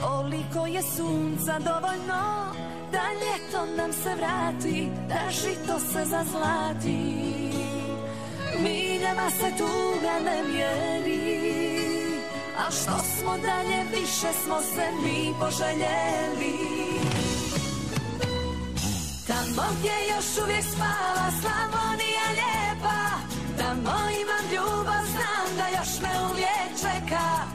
Koliko 0.00 0.66
je 0.66 0.82
sunca 0.82 1.58
dovoljno 1.58 2.48
Da 2.92 3.02
ljeto 3.20 3.66
nam 3.76 3.92
se 3.92 4.14
vrati 4.14 4.88
Da 5.08 5.30
žito 5.30 5.80
se 5.92 6.04
zazlati. 6.04 7.18
Miljama 8.62 9.30
se 9.30 9.52
tuga 9.58 10.14
ne 10.24 10.42
mjeri 10.48 11.38
A 12.58 12.70
što 12.70 13.04
smo 13.18 13.38
dalje 13.38 13.84
više 13.90 14.28
smo 14.44 14.60
se 14.60 14.86
mi 15.02 15.34
poželjeli. 15.40 16.58
Tamo 19.26 19.62
gdje 19.78 19.92
još 20.14 20.44
uvijek 20.44 20.64
spava 20.64 21.30
Slavonija 21.40 22.28
lijepa 22.30 23.00
Tamo 23.58 23.98
imam 24.22 24.44
ljubav, 24.52 25.04
znam 25.12 25.56
da 25.56 25.68
još 25.78 26.00
me 26.02 26.08
uvijek 26.30 26.70
čeka 26.80 27.47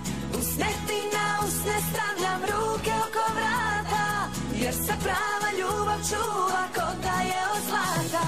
se 4.85 4.93
prava 5.03 5.49
ljubav 5.59 5.99
čuva 6.09 6.63
ko 6.75 6.87
da 7.03 7.15
je 7.29 7.39
od 7.53 7.61
zlata. 7.69 8.27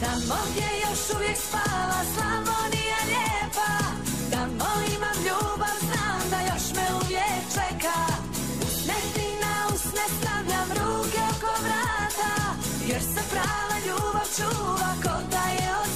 Tamo 0.00 0.38
gdje 0.50 0.68
još 0.84 1.02
uvijek 1.16 1.38
spava 1.46 2.00
Slavonija 2.14 3.00
lijepa. 3.10 3.72
Tamo 4.32 4.70
imam 4.94 5.18
ljubav, 5.26 5.76
znam 5.88 6.20
da 6.32 6.38
još 6.50 6.66
me 6.76 6.86
uvijek 7.00 7.42
čeka. 7.56 7.98
Usneti 8.66 9.28
na 9.44 9.54
usne 9.74 10.04
stavljam 10.18 10.68
ruke 10.78 11.22
oko 11.32 11.52
vrata 11.64 12.32
Jer 12.90 13.02
se 13.02 13.22
prava 13.32 13.76
ljubav 13.86 14.28
čuva 14.36 14.90
ko 15.04 15.14
da 15.32 15.44
je 15.58 15.68
od 15.82 15.87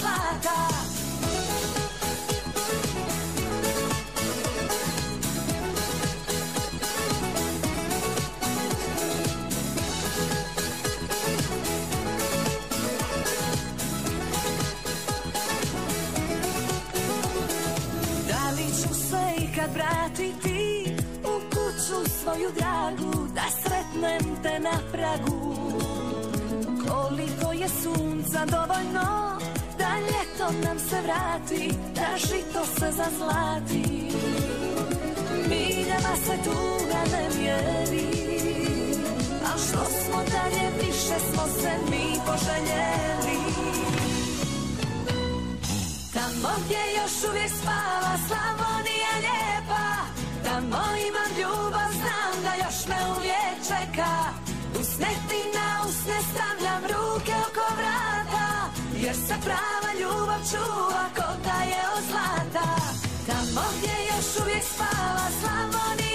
ikad 20.13 20.19
vratiti 20.19 20.95
u 21.25 21.41
kuću 21.51 22.11
svoju 22.23 22.51
dragu 22.59 23.27
Da 23.35 23.43
sretnem 23.63 24.37
te 24.43 24.61
na 24.61 24.79
pragu. 24.93 25.55
Koliko 26.89 27.53
je 27.53 27.69
sunca 27.69 28.45
dovoljno 28.47 29.39
Da 29.79 29.91
ljeto 29.99 30.53
nam 30.65 30.79
se 30.79 31.01
vrati 31.03 31.71
Da 31.95 32.17
žito 32.17 32.65
se 32.79 32.91
zazlati. 32.91 34.13
Miljama 35.49 36.17
se 36.27 36.37
tuga 36.45 37.03
ne 37.13 37.29
mjeri 37.39 38.07
A 39.45 39.59
što 39.59 39.85
smo 39.85 40.17
dalje 40.17 40.71
više 40.79 41.19
smo 41.33 41.47
se 41.61 41.71
mi 41.91 42.21
poželjeli. 42.27 43.39
Tamo 46.15 46.55
gdje 46.65 46.79
još 46.97 47.31
uvijek 47.31 47.51
spava 47.51 48.17
Slavonija 48.29 49.13
lijepa 49.21 49.62
Tamo 50.53 50.83
imam 51.09 51.31
ljubav, 51.41 51.91
znam 52.01 52.35
da 52.45 52.53
još 52.65 52.87
me 52.89 52.99
uvijek 53.17 53.57
čeka. 53.69 54.15
Usneti 54.81 55.41
na 55.55 55.69
usne 55.89 56.19
stavljam 56.31 56.83
ruke 56.93 57.35
oko 57.49 57.67
vrata 57.79 58.49
Jer 59.05 59.17
se 59.17 59.35
prava 59.45 59.91
ljubav 60.01 60.41
čuva 60.51 61.05
ko 61.17 61.29
da 61.45 61.59
je 61.73 61.83
od 61.97 62.05
zlata. 62.11 62.71
Tamo 63.27 63.65
gdje 63.79 63.97
još 64.11 64.29
uvijek 64.43 64.65
spava 64.65 65.27
Slavonija 65.41 66.12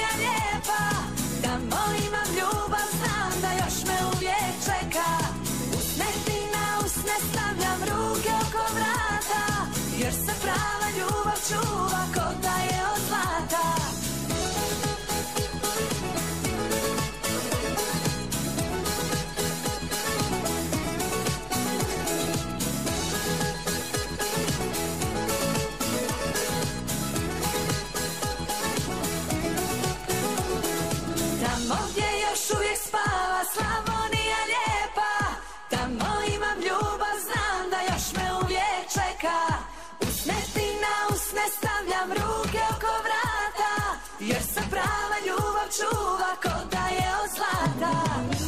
čuva 45.76 46.32
ko 46.44 46.56
da 46.72 46.86
je 46.98 47.08
od 47.24 47.30
zlata. 47.36 47.96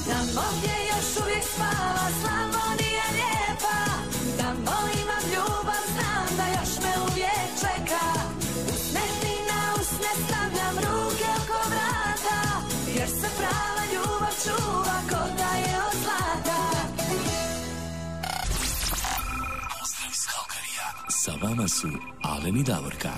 Tamo 0.07 0.43
gdje 0.57 0.75
još 0.91 1.09
uvijek 1.23 1.43
spava 1.53 2.05
Slavonija 2.19 3.07
lijepa. 3.17 3.79
Tamo 4.39 4.77
imam 5.01 5.23
ljubav, 5.33 5.83
znam 5.93 6.27
da 6.37 6.45
još 6.57 6.73
me 6.83 6.93
uvijek 7.07 7.49
čeka. 7.61 8.05
Usneti 8.73 9.35
na 9.49 9.61
usne 9.79 10.11
stavljam 10.23 10.75
ruke 10.85 11.29
oko 11.39 11.59
vrata. 11.73 12.39
Jer 12.97 13.09
se 13.09 13.29
prava 13.39 13.83
ljubav 13.93 14.33
čuva 14.43 14.97
ko 15.09 15.21
da 15.39 15.51
je 15.63 15.73
od 15.87 15.95
zlata. 16.03 16.59
Pozdrav 19.73 20.09
iz 20.11 20.23
Kalkarija. 20.31 20.87
Sa 21.09 21.31
vama 21.43 21.67
su 21.67 21.89
Alen 22.23 22.57
i 22.57 22.63
Davorka. 22.63 23.13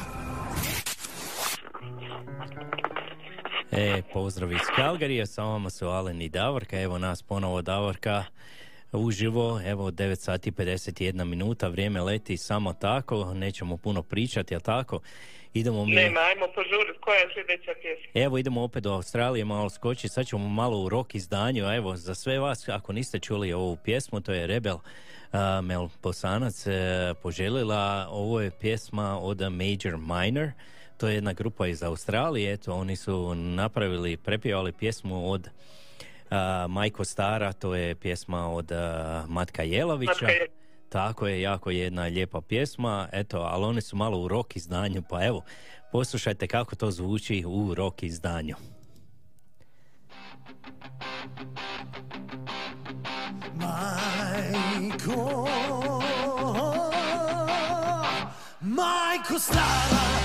E, 3.71 4.01
pozdrav 4.13 4.51
iz 4.51 4.59
Kalgarija, 4.75 5.25
sa 5.25 5.43
vama 5.43 5.69
su 5.69 5.87
Alen 5.87 6.21
i 6.21 6.29
Davorka, 6.29 6.81
evo 6.81 6.97
nas 6.97 7.23
ponovo 7.23 7.61
Davorka 7.61 8.23
uživo, 8.91 9.61
evo 9.65 9.91
9 9.91 10.15
sati 10.15 10.51
51 10.51 11.23
minuta, 11.23 11.67
vrijeme 11.67 12.01
leti 12.01 12.37
samo 12.37 12.73
tako, 12.73 13.33
nećemo 13.33 13.77
puno 13.77 14.03
pričati, 14.03 14.53
jel 14.53 14.61
tako? 14.61 14.99
Idemo 15.53 15.85
mi... 15.85 15.95
Nema, 15.95 16.19
ajmo 16.19 16.47
požuriti, 16.55 16.99
koja 17.01 17.19
je 17.19 17.29
sljedeća 17.33 17.71
pjesma? 17.81 18.21
Evo 18.21 18.37
idemo 18.37 18.63
opet 18.63 18.83
do 18.83 18.93
Australije 18.93 19.45
malo 19.45 19.69
skoči, 19.69 20.07
sad 20.07 20.25
ćemo 20.27 20.49
malo 20.49 20.83
u 20.83 20.89
rock 20.89 21.15
izdanju, 21.15 21.65
a 21.65 21.75
evo 21.75 21.95
za 21.95 22.15
sve 22.15 22.39
vas 22.39 22.69
ako 22.69 22.93
niste 22.93 23.19
čuli 23.19 23.53
ovu 23.53 23.77
pjesmu, 23.83 24.21
to 24.21 24.33
je 24.33 24.47
Rebel 24.47 24.75
uh, 24.75 25.39
Mel 25.63 25.89
Bosanac 26.03 26.67
uh, 26.67 26.73
poželjela, 27.23 28.07
ovo 28.09 28.41
je 28.41 28.51
pjesma 28.59 29.19
od 29.19 29.41
Major 29.41 29.97
Minor, 29.97 30.51
to 31.01 31.07
je 31.07 31.15
jedna 31.15 31.33
grupa 31.33 31.67
iz 31.67 31.83
Australije, 31.83 32.53
eto 32.53 32.73
oni 32.73 32.95
su 32.95 33.35
napravili, 33.35 34.17
prepjevali 34.17 34.71
pjesmu 34.71 35.31
od 35.31 35.47
uh, 35.47 36.37
Majko 36.69 37.05
Stara, 37.05 37.53
to 37.53 37.75
je 37.75 37.95
pjesma 37.95 38.47
od 38.49 38.71
uh, 38.71 38.77
Matka 39.29 39.63
Jelavića. 39.63 40.11
Matka 40.11 40.27
Je- 40.27 40.47
Tako 40.89 41.27
je, 41.27 41.41
jako 41.41 41.69
jedna 41.71 42.03
lijepa 42.03 42.41
pjesma, 42.41 43.07
eto, 43.11 43.39
ali 43.39 43.65
oni 43.65 43.81
su 43.81 43.95
malo 43.95 44.19
u 44.19 44.27
rock 44.27 44.55
izdanju, 44.55 45.03
pa 45.09 45.25
evo, 45.25 45.43
poslušajte 45.91 46.47
kako 46.47 46.75
to 46.75 46.91
zvuči 46.91 47.43
u 47.47 47.73
rock 47.73 48.03
izdanju. 48.03 48.55
Majko 54.11 55.47
Majko 58.61 59.39
stara 59.39 60.20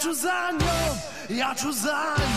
ću 0.00 0.12
za 0.12 0.50
njom, 0.52 0.96
ja 1.28 1.54
ću 1.54 1.72
za 1.72 1.98
njom 2.18 2.33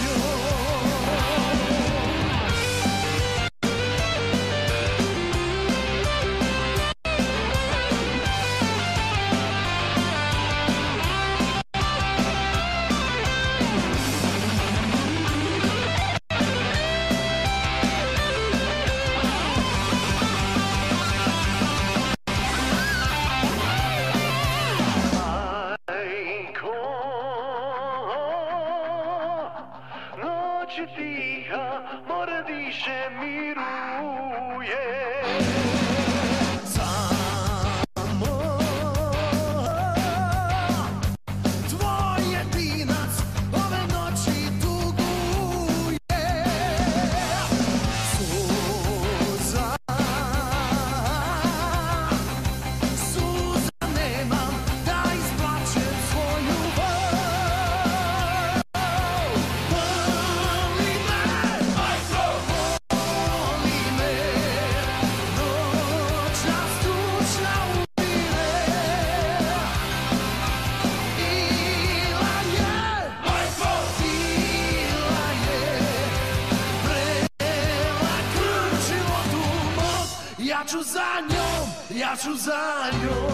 za 80.83 81.21
njom, 81.29 81.69
ja 81.89 82.15
ću 82.15 82.35
za 82.35 82.91
njom 83.03 83.26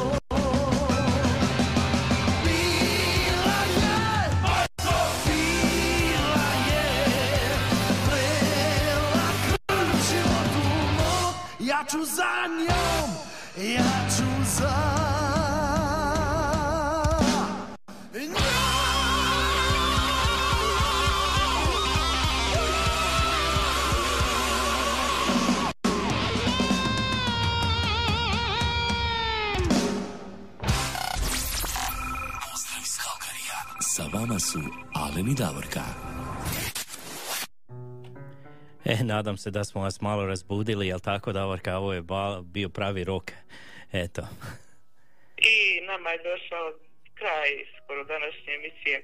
nadam 39.24 39.38
se 39.38 39.52
da 39.52 39.64
smo 39.64 39.82
vas 39.82 40.02
malo 40.02 40.26
razbudili, 40.26 40.88
jel 40.88 41.00
tako 41.00 41.32
Davorka, 41.32 41.78
ovo 41.78 41.94
je 41.94 42.04
bio 42.44 42.70
pravi 42.70 43.04
rok. 43.04 43.32
Eto. 43.94 44.22
I 45.38 45.82
nama 45.82 46.10
je 46.10 46.18
došao 46.18 46.74
kraj 47.14 47.50
skoro 47.78 48.04
današnje 48.04 48.54
emisije. 48.60 48.98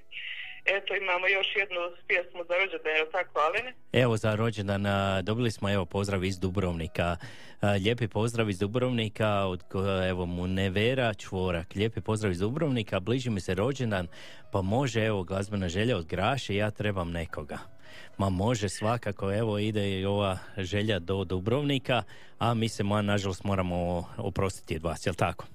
Eto, 0.65 0.95
imamo 0.95 1.27
još 1.27 1.47
jednu 1.55 1.77
pjesmu 2.07 2.43
za 2.47 2.53
rođendan, 2.55 2.95
je 2.95 3.03
li 3.03 3.11
tako, 3.11 3.39
Alene? 3.39 3.73
Evo 3.93 4.17
za 4.17 4.35
rođendan 4.35 4.83
dobili 5.23 5.51
smo 5.51 5.69
evo 5.69 5.85
pozdrav 5.85 6.23
iz 6.23 6.39
Dubrovnika. 6.39 7.17
Lijepi 7.83 8.07
pozdrav 8.07 8.49
iz 8.49 8.59
Dubrovnika 8.59 9.45
od 9.45 9.63
evo 10.09 10.25
Munevera 10.25 11.13
Čvorak. 11.13 11.75
Lijepi 11.75 12.01
pozdrav 12.01 12.31
iz 12.31 12.39
Dubrovnika, 12.39 12.99
bliži 12.99 13.29
mi 13.29 13.41
se 13.41 13.53
rođendan, 13.53 14.07
pa 14.51 14.61
može 14.61 15.05
evo 15.05 15.23
glazbena 15.23 15.69
želja 15.69 15.97
od 15.97 16.05
Graše, 16.05 16.55
ja 16.55 16.71
trebam 16.71 17.11
nekoga. 17.11 17.57
Ma 18.17 18.29
može 18.29 18.69
svakako, 18.69 19.33
evo 19.33 19.59
ide 19.59 19.89
i 19.89 20.05
ova 20.05 20.37
želja 20.57 20.99
do 20.99 21.23
Dubrovnika, 21.23 22.03
a 22.39 22.53
mi 22.53 22.69
se 22.69 22.83
ma, 22.83 23.01
nažalost 23.01 23.43
moramo 23.43 24.05
oprostiti 24.17 24.75
od 24.75 24.83
vas, 24.83 25.05
jel 25.05 25.15
tako? 25.15 25.45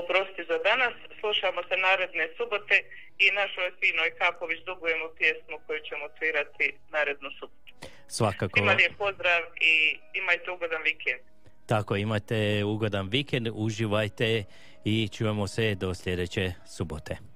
Oprosti 0.00 0.42
za 0.50 0.58
danas, 0.68 0.94
slušamo 1.20 1.60
se 1.68 1.76
naredne 1.86 2.24
subote 2.36 2.76
i 3.24 3.26
našoj 3.40 3.68
finoj 3.80 4.10
Kapović 4.18 4.60
dugujemo 4.70 5.06
pjesmu 5.18 5.56
koju 5.66 5.80
ćemo 5.88 6.04
svirati 6.18 6.66
narednu 6.94 7.30
subotu. 7.38 7.72
Svakako. 8.16 8.58
Svima 8.58 8.72
lijep 8.72 8.96
pozdrav 8.98 9.42
i 9.70 9.74
imajte 10.20 10.50
ugodan 10.50 10.82
vikend. 10.82 11.22
Tako, 11.66 11.96
imate 11.96 12.64
ugodan 12.64 13.08
vikend, 13.08 13.48
uživajte 13.54 14.44
i 14.84 15.08
čujemo 15.08 15.46
se 15.46 15.74
do 15.74 15.94
sljedeće 15.94 16.52
subote. 16.76 17.33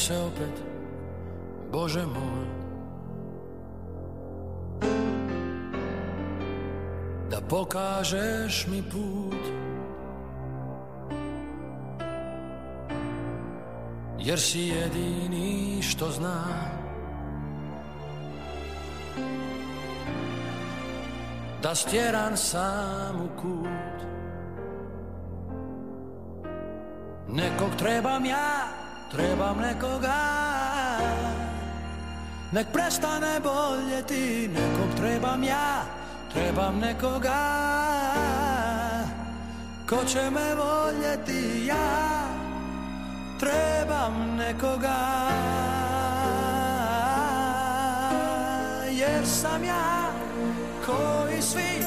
Se 0.00 0.18
opet, 0.18 0.62
Bože 1.72 2.06
moj. 2.06 2.46
Da 7.30 7.40
pokažeš 7.48 8.66
mi 8.66 8.82
put. 8.82 9.42
Jer 14.18 14.40
si 14.40 14.60
jedini 14.60 15.82
što 15.82 16.10
zna. 16.10 16.44
Da 21.62 21.74
stjeran 21.74 22.36
sam 22.36 23.16
u 23.16 23.40
kut. 23.40 24.00
Nekog 27.28 27.70
trebam 27.78 28.24
ja, 28.24 28.79
trebam 29.10 29.58
nekoga 29.58 30.20
Nek 32.52 32.66
prestane 32.72 33.40
boljeti, 33.40 34.48
nekog 34.48 34.94
trebam 34.96 35.44
ja, 35.44 35.82
trebam 36.32 36.78
nekoga 36.78 37.40
Ko 39.88 40.04
će 40.04 40.30
me 40.30 40.54
voljeti. 40.54 41.66
Ja, 41.66 42.22
trebam 43.40 44.36
nekoga 44.36 45.30
Jer 48.90 49.26
sam 49.26 49.64
ja, 49.64 50.12
koji 50.86 51.42
svi, 51.42 51.84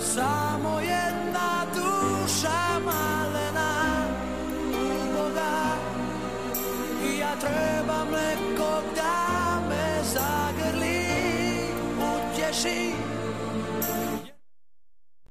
samo 0.00 0.80
jedna 0.80 1.66
duša 1.74 2.78
malena 2.84 3.25
treba 7.46 8.04
mleko 8.04 8.82
da 8.96 9.60
me 9.68 10.02
zagrli, 10.04 11.00
utješi. 12.14 12.92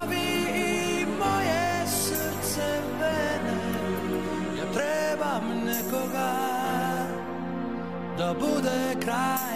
Vi 0.09 0.27
i 0.55 1.05
moje 1.19 1.87
srce 1.87 2.81
vene, 2.99 3.57
ja 4.57 4.65
trebam 4.73 5.65
nekoga 5.65 6.35
da 8.17 8.33
bude 8.33 8.95
kraj. 9.03 9.54